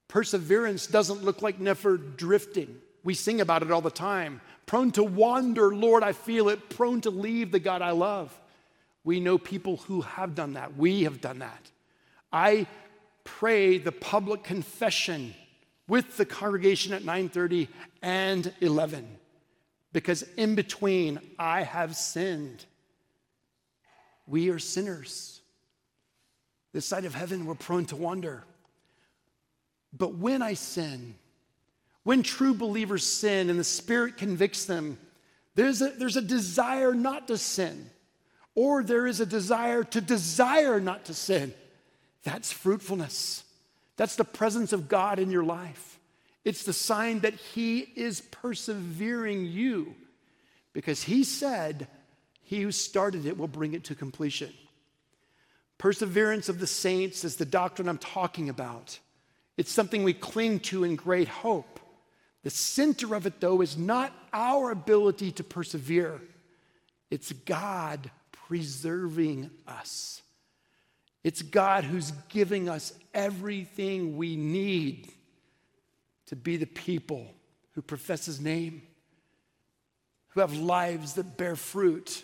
Perseverance 0.08 0.86
doesn't 0.86 1.22
look 1.22 1.42
like 1.42 1.60
never 1.60 1.98
drifting. 1.98 2.74
We 3.04 3.12
sing 3.12 3.42
about 3.42 3.62
it 3.62 3.70
all 3.70 3.82
the 3.82 3.90
time. 3.90 4.40
Prone 4.64 4.92
to 4.92 5.04
wander, 5.04 5.74
Lord, 5.74 6.02
I 6.02 6.12
feel 6.12 6.48
it. 6.48 6.70
Prone 6.70 7.02
to 7.02 7.10
leave 7.10 7.52
the 7.52 7.58
God 7.58 7.82
I 7.82 7.90
love. 7.90 8.34
We 9.04 9.20
know 9.20 9.36
people 9.36 9.76
who 9.76 10.00
have 10.00 10.34
done 10.34 10.54
that. 10.54 10.78
We 10.78 11.02
have 11.02 11.20
done 11.20 11.40
that. 11.40 11.70
I 12.32 12.66
pray 13.24 13.76
the 13.76 13.92
public 13.92 14.42
confession 14.42 15.34
with 15.86 16.16
the 16.16 16.24
congregation 16.24 16.94
at 16.94 17.04
9:30 17.04 17.68
and 18.00 18.54
11 18.62 19.18
because 19.92 20.22
in 20.38 20.54
between 20.54 21.20
I 21.38 21.62
have 21.64 21.94
sinned. 21.94 22.64
We 24.26 24.48
are 24.48 24.58
sinners. 24.58 25.35
This 26.76 26.84
side 26.84 27.06
of 27.06 27.14
heaven 27.14 27.46
we're 27.46 27.54
prone 27.54 27.86
to 27.86 27.96
wander. 27.96 28.44
But 29.96 30.16
when 30.16 30.42
I 30.42 30.52
sin, 30.52 31.14
when 32.02 32.22
true 32.22 32.52
believers 32.52 33.02
sin 33.02 33.48
and 33.48 33.58
the 33.58 33.64
Spirit 33.64 34.18
convicts 34.18 34.66
them, 34.66 34.98
there's 35.54 35.80
a, 35.80 35.88
there's 35.88 36.18
a 36.18 36.20
desire 36.20 36.92
not 36.92 37.28
to 37.28 37.38
sin, 37.38 37.88
or 38.54 38.82
there 38.82 39.06
is 39.06 39.20
a 39.20 39.24
desire 39.24 39.84
to 39.84 40.02
desire 40.02 40.78
not 40.78 41.06
to 41.06 41.14
sin. 41.14 41.54
That's 42.24 42.52
fruitfulness. 42.52 43.44
That's 43.96 44.16
the 44.16 44.24
presence 44.24 44.74
of 44.74 44.86
God 44.86 45.18
in 45.18 45.30
your 45.30 45.44
life. 45.44 45.98
It's 46.44 46.64
the 46.64 46.74
sign 46.74 47.20
that 47.20 47.32
He 47.32 47.78
is 47.78 48.20
persevering 48.20 49.46
you 49.46 49.94
because 50.74 51.04
He 51.04 51.24
said, 51.24 51.88
He 52.42 52.60
who 52.60 52.70
started 52.70 53.24
it 53.24 53.38
will 53.38 53.48
bring 53.48 53.72
it 53.72 53.84
to 53.84 53.94
completion. 53.94 54.52
Perseverance 55.78 56.48
of 56.48 56.58
the 56.58 56.66
saints 56.66 57.24
is 57.24 57.36
the 57.36 57.44
doctrine 57.44 57.88
I'm 57.88 57.98
talking 57.98 58.48
about. 58.48 58.98
It's 59.56 59.72
something 59.72 60.02
we 60.02 60.14
cling 60.14 60.60
to 60.60 60.84
in 60.84 60.96
great 60.96 61.28
hope. 61.28 61.80
The 62.42 62.50
center 62.50 63.14
of 63.14 63.26
it, 63.26 63.40
though, 63.40 63.60
is 63.60 63.76
not 63.76 64.12
our 64.32 64.70
ability 64.70 65.32
to 65.32 65.44
persevere, 65.44 66.20
it's 67.10 67.32
God 67.32 68.10
preserving 68.32 69.50
us. 69.66 70.22
It's 71.24 71.42
God 71.42 71.82
who's 71.82 72.12
giving 72.28 72.68
us 72.68 72.92
everything 73.12 74.16
we 74.16 74.36
need 74.36 75.08
to 76.26 76.36
be 76.36 76.56
the 76.56 76.66
people 76.66 77.26
who 77.72 77.82
profess 77.82 78.26
His 78.26 78.40
name, 78.40 78.82
who 80.28 80.40
have 80.40 80.56
lives 80.56 81.14
that 81.14 81.36
bear 81.36 81.56
fruit, 81.56 82.22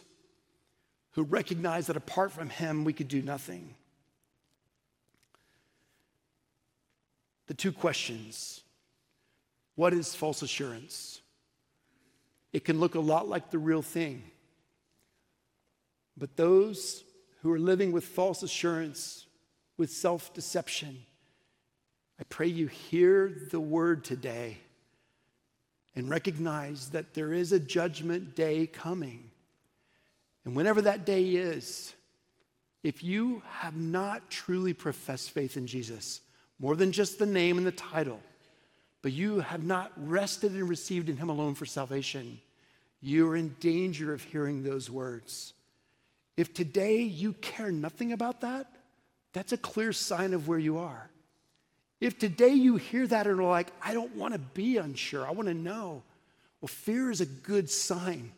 who 1.12 1.22
recognize 1.22 1.86
that 1.86 1.96
apart 1.96 2.32
from 2.32 2.48
Him, 2.48 2.84
we 2.84 2.92
could 2.92 3.08
do 3.08 3.22
nothing. 3.22 3.74
The 7.46 7.54
two 7.54 7.72
questions 7.72 8.62
What 9.74 9.92
is 9.92 10.14
false 10.14 10.42
assurance? 10.42 11.20
It 12.52 12.64
can 12.64 12.80
look 12.80 12.94
a 12.94 13.00
lot 13.00 13.28
like 13.28 13.50
the 13.50 13.58
real 13.58 13.82
thing. 13.82 14.22
But 16.16 16.36
those 16.36 17.02
who 17.40 17.50
are 17.52 17.58
living 17.58 17.92
with 17.92 18.04
false 18.04 18.42
assurance, 18.42 19.26
with 19.76 19.90
self 19.90 20.32
deception, 20.34 21.04
I 22.20 22.24
pray 22.24 22.46
you 22.46 22.68
hear 22.68 23.48
the 23.50 23.58
word 23.58 24.04
today 24.04 24.58
and 25.96 26.08
recognize 26.08 26.90
that 26.90 27.14
there 27.14 27.32
is 27.32 27.52
a 27.52 27.58
judgment 27.58 28.36
day 28.36 28.66
coming. 28.66 29.31
And 30.44 30.56
whenever 30.56 30.82
that 30.82 31.06
day 31.06 31.24
is, 31.24 31.94
if 32.82 33.04
you 33.04 33.42
have 33.48 33.76
not 33.76 34.28
truly 34.30 34.72
professed 34.72 35.30
faith 35.30 35.56
in 35.56 35.66
Jesus, 35.66 36.20
more 36.58 36.74
than 36.74 36.92
just 36.92 37.18
the 37.18 37.26
name 37.26 37.58
and 37.58 37.66
the 37.66 37.72
title, 37.72 38.20
but 39.02 39.12
you 39.12 39.40
have 39.40 39.64
not 39.64 39.92
rested 39.96 40.52
and 40.52 40.68
received 40.68 41.08
in 41.08 41.16
Him 41.16 41.28
alone 41.28 41.54
for 41.54 41.66
salvation, 41.66 42.40
you 43.00 43.28
are 43.28 43.36
in 43.36 43.54
danger 43.60 44.12
of 44.12 44.22
hearing 44.22 44.62
those 44.62 44.90
words. 44.90 45.54
If 46.36 46.54
today 46.54 47.02
you 47.02 47.34
care 47.34 47.70
nothing 47.70 48.12
about 48.12 48.40
that, 48.40 48.66
that's 49.32 49.52
a 49.52 49.56
clear 49.56 49.92
sign 49.92 50.34
of 50.34 50.48
where 50.48 50.58
you 50.58 50.78
are. 50.78 51.08
If 52.00 52.18
today 52.18 52.54
you 52.54 52.76
hear 52.76 53.06
that 53.06 53.26
and 53.26 53.38
are 53.38 53.44
like, 53.44 53.72
I 53.80 53.94
don't 53.94 54.16
want 54.16 54.34
to 54.34 54.38
be 54.38 54.76
unsure, 54.76 55.26
I 55.26 55.30
want 55.30 55.48
to 55.48 55.54
know, 55.54 56.02
well, 56.60 56.68
fear 56.68 57.10
is 57.10 57.20
a 57.20 57.26
good 57.26 57.70
sign 57.70 58.32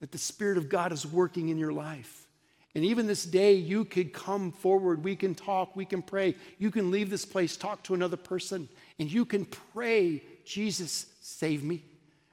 that 0.00 0.12
the 0.12 0.18
Spirit 0.18 0.58
of 0.58 0.68
God 0.68 0.92
is 0.92 1.06
working 1.06 1.48
in 1.48 1.58
your 1.58 1.72
life. 1.72 2.26
And 2.74 2.84
even 2.84 3.06
this 3.06 3.24
day, 3.24 3.54
you 3.54 3.84
could 3.84 4.12
come 4.12 4.50
forward. 4.50 5.04
We 5.04 5.14
can 5.14 5.34
talk. 5.34 5.76
We 5.76 5.84
can 5.84 6.02
pray. 6.02 6.34
You 6.58 6.70
can 6.70 6.90
leave 6.90 7.08
this 7.08 7.24
place, 7.24 7.56
talk 7.56 7.84
to 7.84 7.94
another 7.94 8.16
person, 8.16 8.68
and 8.98 9.10
you 9.10 9.24
can 9.24 9.44
pray, 9.44 10.22
Jesus, 10.44 11.06
save 11.20 11.62
me. 11.62 11.84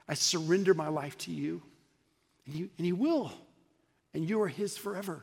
I 0.08 0.14
surrender 0.14 0.74
my 0.74 0.88
life 0.88 1.16
to 1.18 1.30
you. 1.30 1.62
And, 2.46 2.54
you, 2.56 2.70
and 2.76 2.84
He 2.84 2.92
will 2.92 3.32
and 4.14 4.28
you 4.28 4.40
are 4.42 4.48
His 4.48 4.76
forever. 4.76 5.22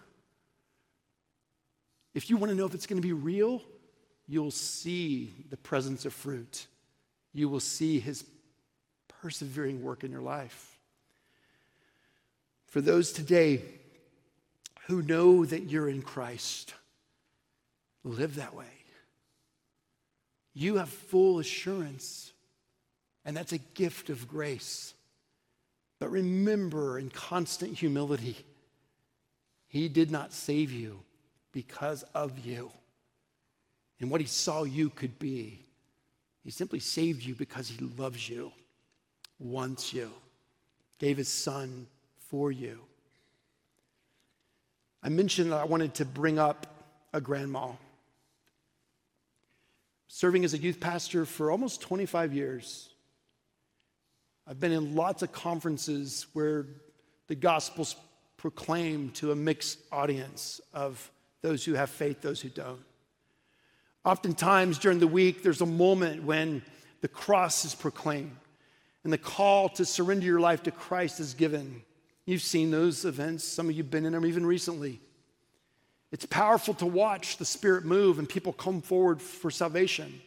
If 2.13 2.30
you 2.30 2.38
want 2.38 2.49
to 2.52 2.56
know 2.56 2.65
if 2.65 2.73
it's 2.73 2.88
going 2.88 3.02
to 3.02 3.08
be 3.08 3.13
real, 3.13 3.62
you'll 4.28 4.52
see 4.52 5.34
the 5.49 5.58
presence 5.58 6.06
of 6.06 6.13
fruit. 6.13 6.67
You 7.34 7.49
will 7.49 7.60
see 7.60 7.99
His 7.99 8.25
persevering 9.21 9.84
work 9.84 10.04
in 10.04 10.12
your 10.12 10.21
life. 10.21 10.68
For 12.69 12.82
those 12.82 13.12
today 13.12 13.62
who 14.88 15.01
know 15.01 15.43
that 15.43 15.63
you're 15.63 15.89
in 15.89 16.01
Christ, 16.01 16.73
live 18.03 18.36
that 18.36 18.55
way. 18.55 18.65
You 20.53 20.77
have 20.77 20.89
full 20.89 21.39
assurance, 21.39 22.32
and 23.25 23.36
that's 23.36 23.53
a 23.53 23.58
gift 23.58 24.10
of 24.10 24.27
grace. 24.27 24.93
But 25.99 26.12
remember, 26.12 26.99
in 26.99 27.10
constant 27.10 27.77
humility, 27.77 28.38
he 29.67 29.89
did 29.89 30.12
not 30.12 30.32
save 30.32 30.71
you 30.71 30.99
because 31.51 32.03
of 32.13 32.39
you 32.39 32.71
and 33.99 34.10
what 34.10 34.21
he 34.21 34.27
saw 34.27 34.63
you 34.63 34.89
could 34.89 35.17
be. 35.19 35.65
He 36.43 36.51
simply 36.51 36.79
saved 36.79 37.23
you 37.23 37.36
because 37.36 37.67
he 37.67 37.86
loves 37.97 38.29
you, 38.29 38.51
wants 39.39 39.93
you, 39.93 40.12
gave 40.99 41.17
his 41.17 41.27
son 41.27 41.88
for 42.30 42.52
you. 42.52 42.80
I 45.02 45.10
mentioned 45.10 45.52
that 45.52 45.60
I 45.60 45.65
wanted 45.65 45.96
to 45.96 46.06
bring 46.06 46.40
up 46.40 46.67
a 47.13 47.21
grandma. 47.21 47.71
Serving 50.08 50.44
as 50.44 50.54
a 50.54 50.58
youth 50.58 50.80
pastor 50.80 51.25
for 51.25 51.52
almost 51.52 51.82
25 51.82 52.34
years. 52.34 52.90
I've 54.48 54.60
been 54.60 54.71
in 54.71 54.96
lots 54.96 55.21
of 55.21 55.32
conferences 55.32 56.27
where 56.34 56.65
the 57.27 57.36
gospel's 57.36 57.96
proclaimed 58.38 59.15
to 59.15 59.32
a 59.32 59.36
mixed 59.36 59.80
audience 59.92 60.62
of 60.73 61.12
those 61.42 61.63
who 61.63 61.73
have 61.73 61.90
faith, 61.90 62.21
those 62.21 62.42
who 62.42 62.50
don't. 62.50 62.82
Oftentimes 64.06 64.80
during 64.80 65.00
the 65.00 65.08
week, 65.08 65.44
there's 65.44 65.62
a 65.62 65.65
moment 65.65 66.23
when 66.23 66.62
the 67.02 67.08
cross 67.08 67.65
is 67.65 67.75
proclaimed 67.75 68.36
and 69.04 69.13
the 69.13 69.17
call 69.17 69.69
to 69.69 69.86
surrender 69.86 70.25
your 70.25 70.40
life 70.40 70.63
to 70.63 70.71
Christ 70.71 71.19
is 71.19 71.34
given. 71.34 71.84
You've 72.30 72.42
seen 72.42 72.71
those 72.71 73.06
events, 73.06 73.44
some 73.44 73.69
of 73.69 73.75
you 73.75 73.84
have 73.84 73.92
been 73.92 74.06
in 74.06 74.13
them 74.13 74.25
even 74.25 74.46
recently. 74.46 75.00
It's 76.12 76.25
powerful 76.25 76.73
to 76.75 76.86
watch 76.86 77.38
the 77.38 77.46
Spirit 77.46 77.86
move 77.86 78.19
and 78.19 78.27
people 78.27 78.54
come 78.54 78.82
forward 78.82 79.21
for 79.21 79.52
salvation. 79.52 80.21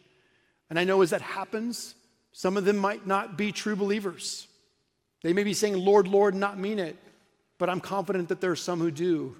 And 0.69 0.79
I 0.79 0.83
know 0.83 1.01
as 1.01 1.11
that 1.11 1.21
happens, 1.21 1.95
some 2.31 2.57
of 2.57 2.65
them 2.65 2.77
might 2.77 3.05
not 3.05 3.37
be 3.37 3.51
true 3.51 3.75
believers. 3.75 4.47
They 5.21 5.33
may 5.33 5.43
be 5.43 5.53
saying, 5.53 5.77
Lord, 5.77 6.07
Lord, 6.07 6.35
not 6.35 6.57
mean 6.57 6.79
it 6.79 6.97
but 7.63 7.69
I'm 7.69 7.79
confident 7.79 8.27
that 8.27 8.41
there 8.41 8.51
are 8.51 8.57
some 8.57 8.79
who 8.79 8.91
do. 8.91 9.37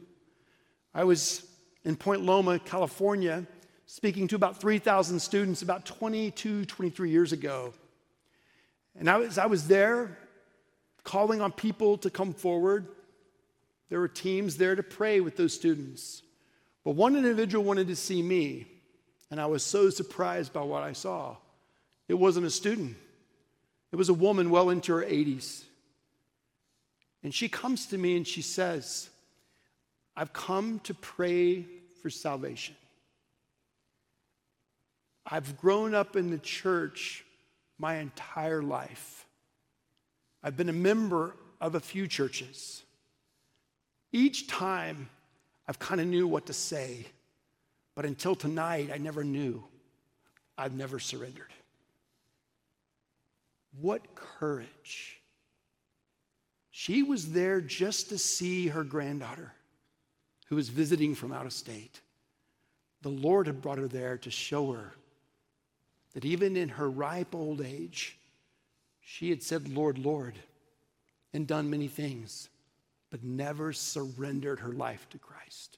I 0.94 1.04
was 1.04 1.46
in 1.84 1.98
Point 1.98 2.22
Loma, 2.22 2.58
California, 2.58 3.46
speaking 3.86 4.30
to 4.30 4.38
about 4.38 4.62
3,000 4.62 5.20
students 5.20 5.62
about 5.62 5.86
22, 5.86 6.64
23 6.64 7.10
years 7.10 7.34
ago. 7.34 7.74
And 8.98 9.10
as 9.10 9.38
I 9.38 9.48
was 9.48 9.68
there, 9.68 10.18
calling 11.04 11.42
on 11.42 11.52
people 11.52 11.98
to 12.00 12.10
come 12.10 12.34
forward, 12.34 12.88
there 13.90 14.00
were 14.00 14.08
teams 14.08 14.58
there 14.58 14.76
to 14.76 14.84
pray 14.84 15.20
with 15.20 15.38
those 15.38 15.54
students. 15.54 16.24
But 16.84 16.92
one 16.92 17.16
individual 17.16 17.64
wanted 17.64 17.88
to 17.88 17.96
see 17.96 18.22
me, 18.22 18.68
and 19.30 19.40
I 19.40 19.46
was 19.46 19.64
so 19.64 19.90
surprised 19.90 20.54
by 20.54 20.62
what 20.62 20.84
I 20.84 20.94
saw. 20.94 21.38
It 22.08 22.16
wasn't 22.16 22.46
a 22.46 22.52
student, 22.52 22.96
it 23.92 23.96
was 23.96 24.10
a 24.10 24.14
woman 24.14 24.50
well 24.50 24.70
into 24.70 24.94
her 24.94 25.04
80s. 25.04 25.64
And 27.24 27.34
she 27.34 27.48
comes 27.48 27.86
to 27.88 27.98
me 27.98 28.18
and 28.18 28.28
she 28.28 28.42
says, 28.42 29.10
I've 30.16 30.34
come 30.34 30.80
to 30.84 30.94
pray 30.94 31.66
for 32.02 32.10
salvation. 32.10 32.76
I've 35.26 35.58
grown 35.58 35.96
up 35.96 36.18
in 36.18 36.32
the 36.32 36.38
church 36.38 37.24
my 37.78 37.96
entire 37.96 38.62
life. 38.62 39.23
I've 40.44 40.58
been 40.58 40.70
a 40.70 40.74
member 40.74 41.36
of 41.62 41.76
a 41.76 41.80
few 41.80 42.08
churches. 42.08 42.84
Each 44.12 44.48
time 44.48 45.10
I've 45.68 45.80
kind 45.80 46.02
of 46.02 46.08
knew 46.08 46.28
what 46.28 46.48
to 46.48 46.54
say, 46.54 47.06
but 47.96 48.06
until 48.06 48.36
tonight 48.36 48.90
I 48.94 48.98
never 48.98 49.24
knew. 49.24 49.64
I've 50.58 50.76
never 50.76 51.00
surrendered. 51.00 51.52
What 53.80 54.14
courage. 54.14 55.20
She 56.70 57.02
was 57.02 57.32
there 57.32 57.62
just 57.62 58.10
to 58.10 58.18
see 58.18 58.68
her 58.68 58.84
granddaughter 58.84 59.54
who 60.48 60.56
was 60.56 60.70
visiting 60.70 61.16
from 61.16 61.32
out 61.32 61.46
of 61.46 61.54
state. 61.54 62.02
The 63.02 63.10
Lord 63.10 63.48
had 63.48 63.62
brought 63.62 63.78
her 63.78 63.88
there 63.88 64.18
to 64.20 64.32
show 64.32 64.74
her 64.74 64.94
that 66.14 66.26
even 66.26 66.56
in 66.56 66.70
her 66.70 66.90
ripe 66.90 67.34
old 67.34 67.62
age, 67.62 68.18
she 69.06 69.30
had 69.30 69.44
said, 69.44 69.68
Lord, 69.68 69.98
Lord, 69.98 70.36
and 71.34 71.48
done 71.48 71.70
many 71.70 71.88
things, 71.88 72.50
but 73.10 73.24
never 73.24 73.74
surrendered 73.74 74.60
her 74.60 74.72
life 74.72 75.08
to 75.12 75.18
Christ. 75.18 75.78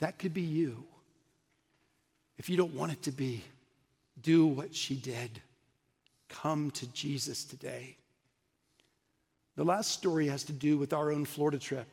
That 0.00 0.18
could 0.18 0.34
be 0.34 0.42
you. 0.42 0.84
If 2.38 2.48
you 2.48 2.56
don't 2.56 2.74
want 2.74 2.92
it 2.92 3.02
to 3.02 3.12
be, 3.12 3.42
do 4.22 4.46
what 4.46 4.74
she 4.74 4.96
did. 4.96 5.40
Come 6.28 6.70
to 6.72 6.86
Jesus 6.88 7.44
today. 7.44 7.96
The 9.56 9.64
last 9.64 9.90
story 9.92 10.26
has 10.28 10.44
to 10.44 10.52
do 10.52 10.76
with 10.76 10.92
our 10.92 11.12
own 11.12 11.24
Florida 11.24 11.58
trip, 11.58 11.86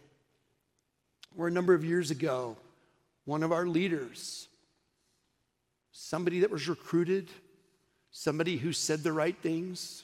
where 1.36 1.48
a 1.48 1.52
number 1.52 1.74
of 1.74 1.86
years 1.86 2.12
ago, 2.12 2.58
one 3.26 3.44
of 3.44 3.52
our 3.52 3.68
leaders 3.68 4.48
somebody 5.92 6.40
that 6.40 6.52
was 6.52 6.68
recruited, 6.68 7.30
somebody 8.12 8.58
who 8.58 8.74
said 8.74 9.04
the 9.04 9.14
right 9.14 9.36
things, 9.42 10.04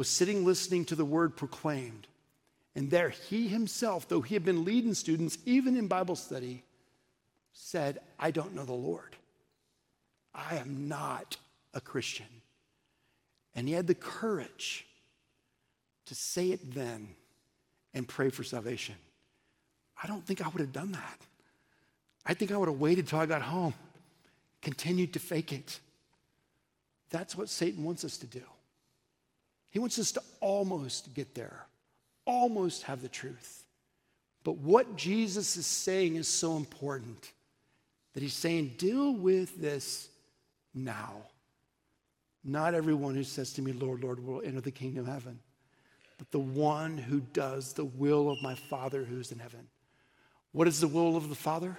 was 0.00 0.08
sitting 0.08 0.46
listening 0.46 0.86
to 0.86 0.94
the 0.94 1.04
word 1.04 1.36
proclaimed. 1.36 2.06
And 2.74 2.90
there 2.90 3.10
he 3.10 3.48
himself, 3.48 4.08
though 4.08 4.22
he 4.22 4.34
had 4.34 4.46
been 4.46 4.64
leading 4.64 4.94
students, 4.94 5.36
even 5.44 5.76
in 5.76 5.88
Bible 5.88 6.16
study, 6.16 6.64
said, 7.52 7.98
I 8.18 8.30
don't 8.30 8.54
know 8.54 8.64
the 8.64 8.72
Lord. 8.72 9.14
I 10.34 10.56
am 10.56 10.88
not 10.88 11.36
a 11.74 11.82
Christian. 11.82 12.24
And 13.54 13.68
he 13.68 13.74
had 13.74 13.86
the 13.86 13.94
courage 13.94 14.86
to 16.06 16.14
say 16.14 16.46
it 16.46 16.72
then 16.72 17.08
and 17.92 18.08
pray 18.08 18.30
for 18.30 18.42
salvation. 18.42 18.94
I 20.02 20.06
don't 20.06 20.24
think 20.24 20.40
I 20.40 20.48
would 20.48 20.60
have 20.60 20.72
done 20.72 20.92
that. 20.92 21.20
I 22.24 22.32
think 22.32 22.52
I 22.52 22.56
would 22.56 22.70
have 22.70 22.80
waited 22.80 23.06
till 23.06 23.18
I 23.18 23.26
got 23.26 23.42
home 23.42 23.74
continued 24.62 25.12
to 25.12 25.18
fake 25.18 25.52
it. 25.52 25.78
That's 27.10 27.36
what 27.36 27.50
Satan 27.50 27.84
wants 27.84 28.02
us 28.02 28.16
to 28.16 28.26
do. 28.26 28.42
He 29.70 29.78
wants 29.78 29.98
us 29.98 30.12
to 30.12 30.22
almost 30.40 31.14
get 31.14 31.34
there, 31.34 31.66
almost 32.24 32.84
have 32.84 33.02
the 33.02 33.08
truth. 33.08 33.64
But 34.42 34.58
what 34.58 34.96
Jesus 34.96 35.56
is 35.56 35.66
saying 35.66 36.16
is 36.16 36.26
so 36.26 36.56
important 36.56 37.32
that 38.14 38.22
he's 38.22 38.34
saying, 38.34 38.74
deal 38.78 39.12
with 39.12 39.60
this 39.60 40.08
now. 40.74 41.12
Not 42.42 42.74
everyone 42.74 43.14
who 43.14 43.22
says 43.22 43.52
to 43.54 43.62
me, 43.62 43.72
Lord, 43.72 44.02
Lord, 44.02 44.24
will 44.24 44.42
enter 44.42 44.60
the 44.60 44.70
kingdom 44.70 45.06
of 45.06 45.12
heaven, 45.12 45.38
but 46.18 46.30
the 46.30 46.38
one 46.38 46.96
who 46.96 47.20
does 47.20 47.74
the 47.74 47.84
will 47.84 48.30
of 48.30 48.42
my 48.42 48.54
Father 48.54 49.04
who's 49.04 49.30
in 49.30 49.38
heaven. 49.38 49.68
What 50.52 50.66
is 50.66 50.80
the 50.80 50.88
will 50.88 51.16
of 51.16 51.28
the 51.28 51.34
Father? 51.34 51.76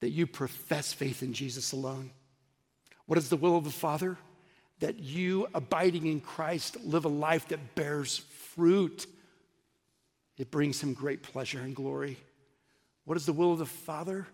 that 0.00 0.10
you 0.10 0.26
profess 0.26 0.92
faith 0.92 1.22
in 1.22 1.32
Jesus 1.32 1.72
alone. 1.72 2.10
What 3.06 3.18
is 3.18 3.28
the 3.28 3.36
will 3.36 3.56
of 3.56 3.64
the 3.64 3.70
Father? 3.70 4.16
That 4.80 4.98
you, 4.98 5.46
abiding 5.54 6.06
in 6.06 6.20
Christ, 6.20 6.78
live 6.84 7.04
a 7.04 7.08
life 7.08 7.48
that 7.48 7.74
bears 7.74 8.18
fruit. 8.54 9.06
It 10.36 10.50
brings 10.50 10.82
him 10.82 10.94
great 10.94 11.22
pleasure 11.22 11.60
and 11.60 11.74
glory. 11.74 12.16
What 13.04 13.16
is 13.16 13.26
the 13.26 13.32
will 13.32 13.52
of 13.52 13.58
the 13.58 13.66
Father? 13.66 14.26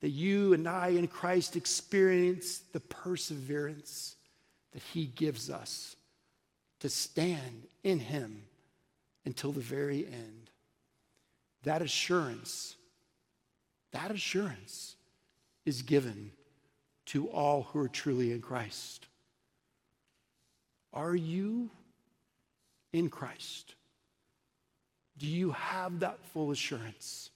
That 0.00 0.10
you 0.10 0.52
and 0.52 0.68
I 0.68 0.88
in 0.88 1.06
Christ 1.06 1.56
experience 1.56 2.58
the 2.72 2.80
perseverance 2.80 4.16
that 4.72 4.82
he 4.92 5.06
gives 5.06 5.48
us 5.48 5.96
to 6.80 6.88
stand 6.88 7.66
in 7.82 7.98
him 8.00 8.42
until 9.24 9.52
the 9.52 9.60
very 9.60 10.04
end. 10.06 10.50
That 11.62 11.80
assurance, 11.80 12.76
that 13.92 14.10
assurance 14.10 14.96
is 15.64 15.80
given 15.80 16.32
to 17.06 17.28
all 17.28 17.62
who 17.62 17.78
are 17.78 17.88
truly 17.88 18.32
in 18.32 18.40
Christ. 18.42 19.06
Are 20.94 21.16
you 21.16 21.70
in 22.92 23.10
Christ? 23.10 23.74
Do 25.18 25.26
you 25.26 25.50
have 25.50 26.00
that 26.00 26.24
full 26.26 26.52
assurance? 26.52 27.30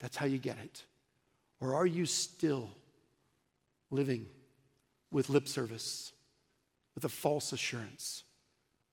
That's 0.00 0.16
how 0.16 0.24
you 0.24 0.38
get 0.38 0.56
it. 0.58 0.82
Or 1.60 1.74
are 1.74 1.86
you 1.86 2.06
still 2.06 2.70
living 3.90 4.26
with 5.12 5.28
lip 5.28 5.46
service, 5.46 6.12
with 6.94 7.04
a 7.04 7.08
false 7.10 7.52
assurance, 7.52 8.24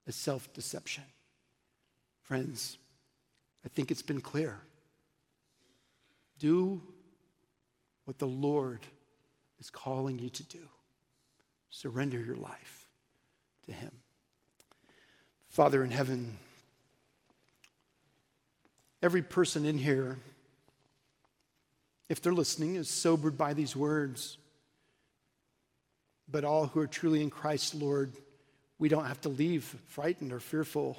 a 0.05 0.11
self 0.11 0.53
deception? 0.53 1.05
Friends, 2.23 2.77
I 3.65 3.69
think 3.69 3.89
it's 3.89 4.01
been 4.01 4.19
clear. 4.19 4.59
Do 6.39 6.81
what 8.03 8.19
the 8.19 8.27
Lord 8.27 8.81
is 9.59 9.69
calling 9.69 10.19
you 10.19 10.29
to 10.29 10.43
do. 10.43 10.59
Surrender 11.69 12.19
your 12.19 12.35
life 12.35 12.86
to 13.68 13.74
Him. 13.74 13.91
Father 15.49 15.84
in 15.84 15.91
heaven, 15.91 16.38
every 19.01 19.22
person 19.22 19.65
in 19.65 19.78
here, 19.78 20.18
if 22.09 22.22
they're 22.22 22.34
listening, 22.34 22.76
is 22.76 22.89
sobered 22.89 23.38
by 23.38 23.53
these 23.53 23.76
words. 23.76 24.38
But 26.30 26.43
all 26.43 26.68
who 26.68 26.80
are 26.82 26.88
truly 26.88 27.22
in 27.22 27.30
Christ, 27.30 27.74
Lord, 27.74 28.11
we 28.80 28.89
don't 28.89 29.05
have 29.05 29.22
to 29.22 29.30
leave 29.30 29.63
frightened 29.88 30.34
or 30.34 30.39
fearful. 30.39 30.97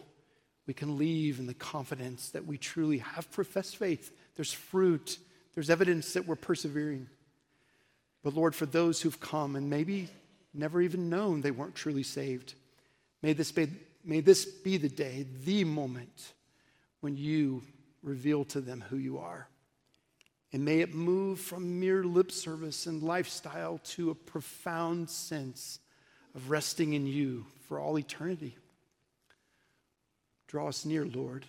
We 0.66 0.75
can 0.75 0.99
leave 0.99 1.39
in 1.39 1.47
the 1.47 1.55
confidence 1.55 2.31
that 2.31 2.47
we 2.47 2.59
truly 2.59 2.99
have 2.99 3.31
professed 3.31 3.77
faith. 3.77 4.12
There's 4.37 4.53
fruit 4.53 5.19
there's 5.59 5.71
evidence 5.71 6.12
that 6.12 6.25
we're 6.25 6.37
persevering. 6.37 7.09
But 8.23 8.35
Lord, 8.35 8.55
for 8.55 8.64
those 8.64 9.03
who've 9.03 9.19
come 9.19 9.57
and 9.57 9.69
maybe 9.69 10.09
never 10.55 10.81
even 10.81 11.11
known 11.11 11.41
they 11.41 11.51
weren't 11.51 11.75
truly 11.75 12.05
saved, 12.05 12.55
may 13.23 13.33
this 13.33 13.53
be, 13.53 13.69
may 14.05 14.21
this 14.21 14.45
be 14.45 14.77
the 14.77 14.89
day, 14.89 15.27
the 15.45 15.64
moment 15.64 16.33
when 17.01 17.16
you 17.16 17.62
reveal 18.03 18.45
to 18.47 18.61
them 18.61 18.85
who 18.89 18.97
you 18.97 19.19
are. 19.19 19.49
And 20.53 20.64
may 20.64 20.81
it 20.81 20.95
move 20.95 21.41
from 21.41 21.79
mere 21.79 22.05
lip 22.05 22.33
service 22.33 22.87
and 22.87 23.03
lifestyle 23.03 23.79
to 23.85 24.11
a 24.11 24.14
profound 24.14 25.11
sense 25.11 25.79
of 26.35 26.51
resting 26.51 26.95
in 26.95 27.07
you 27.07 27.45
for 27.66 27.79
all 27.79 27.99
eternity. 27.99 28.57
Draw 30.47 30.69
us 30.69 30.87
near, 30.87 31.05
Lord 31.05 31.45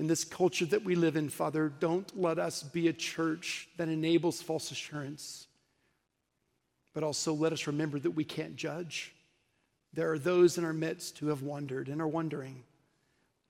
in 0.00 0.06
this 0.06 0.24
culture 0.24 0.64
that 0.64 0.82
we 0.82 0.94
live 0.94 1.14
in, 1.14 1.28
Father, 1.28 1.70
don't 1.78 2.18
let 2.18 2.38
us 2.38 2.62
be 2.62 2.88
a 2.88 2.92
church 2.92 3.68
that 3.76 3.90
enables 3.90 4.40
false 4.40 4.70
assurance. 4.70 5.46
But 6.94 7.02
also 7.02 7.34
let 7.34 7.52
us 7.52 7.66
remember 7.66 7.98
that 7.98 8.12
we 8.12 8.24
can't 8.24 8.56
judge. 8.56 9.12
There 9.92 10.12
are 10.12 10.18
those 10.18 10.56
in 10.56 10.64
our 10.64 10.72
midst 10.72 11.18
who 11.18 11.28
have 11.28 11.42
wondered 11.42 11.88
and 11.88 12.00
are 12.00 12.08
wondering. 12.08 12.62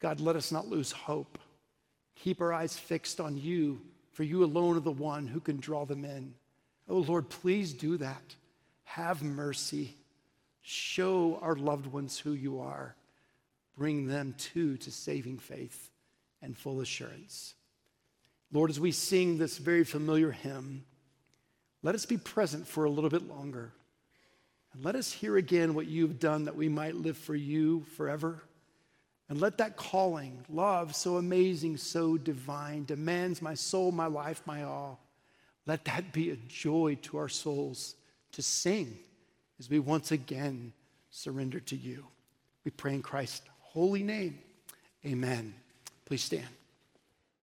God, 0.01 0.21
let 0.21 0.37
us 0.37 0.51
not 0.51 0.69
lose 0.69 0.93
hope. 0.93 1.39
Keep 2.17 2.41
our 2.41 2.53
eyes 2.53 2.79
fixed 2.79 3.21
on 3.21 3.37
you, 3.37 3.81
for 4.13 4.25
you 4.25 4.45
alone 4.45 4.77
are 4.77 4.81
the 4.81 4.91
one 4.91 5.27
who 5.27 5.41
can 5.41 5.59
draw 5.59 5.85
them 5.85 6.05
in. 6.05 6.35
Oh 6.89 6.99
Lord, 6.99 7.29
please 7.29 7.73
do 7.73 7.97
that. 7.99 8.35
Have 8.85 9.23
mercy. 9.23 9.97
Show 10.63 11.39
our 11.43 11.57
loved 11.57 11.87
ones 11.87 12.19
who 12.19 12.33
you 12.33 12.61
are. 12.61 12.95
Bring 13.77 14.07
them 14.07 14.35
too 14.37 14.77
to 14.79 14.91
saving 14.91 15.39
faith 15.39 15.91
and 16.43 16.57
full 16.57 16.81
assurance. 16.81 17.55
Lord, 18.53 18.71
as 18.71 18.81
we 18.81 18.93
sing 18.93 19.39
this 19.39 19.59
very 19.59 19.85
familiar 19.85 20.33
hymn, 20.33 20.85
let 21.83 21.95
us 21.95 22.05
be 22.05 22.19
present 22.19 22.67
for 22.67 22.85
a 22.85 22.91
little 22.91 23.11
bit 23.11 23.29
longer. 23.29 23.73
And 24.73 24.85
let 24.85 24.95
us 24.95 25.13
hear 25.13 25.37
again 25.37 25.75
what 25.75 25.87
you've 25.87 26.19
done 26.19 26.45
that 26.45 26.57
we 26.57 26.69
might 26.69 26.95
live 26.95 27.17
for 27.17 27.35
you 27.35 27.85
forever. 27.97 28.43
And 29.29 29.41
let 29.41 29.59
that 29.59 29.77
calling, 29.77 30.45
love 30.49 30.97
so 30.97 31.17
amazing, 31.17 31.77
so 31.77 32.17
divine, 32.17 32.85
demands 32.85 33.41
my 33.41 33.55
soul, 33.55 33.93
my 33.93 34.07
life, 34.07 34.43
my 34.45 34.65
all. 34.65 35.01
Let 35.67 35.85
that 35.85 36.13
be 36.13 36.31
a 36.31 36.37
joy 36.49 36.99
to 37.03 37.19
our 37.19 37.29
souls 37.29 37.95
to 38.33 38.43
sing 38.43 38.99
as 39.59 39.71
we 39.71 39.79
once 39.79 40.11
again 40.11 40.73
surrender 41.11 41.61
to 41.61 41.77
you. 41.77 42.07
We 42.65 42.71
pray 42.73 42.95
in 42.95 43.03
Christ's 43.03 43.43
holy 43.61 44.03
name. 44.03 44.41
Amen. 45.05 45.55
Please 46.05 46.23
stand. 46.23 46.60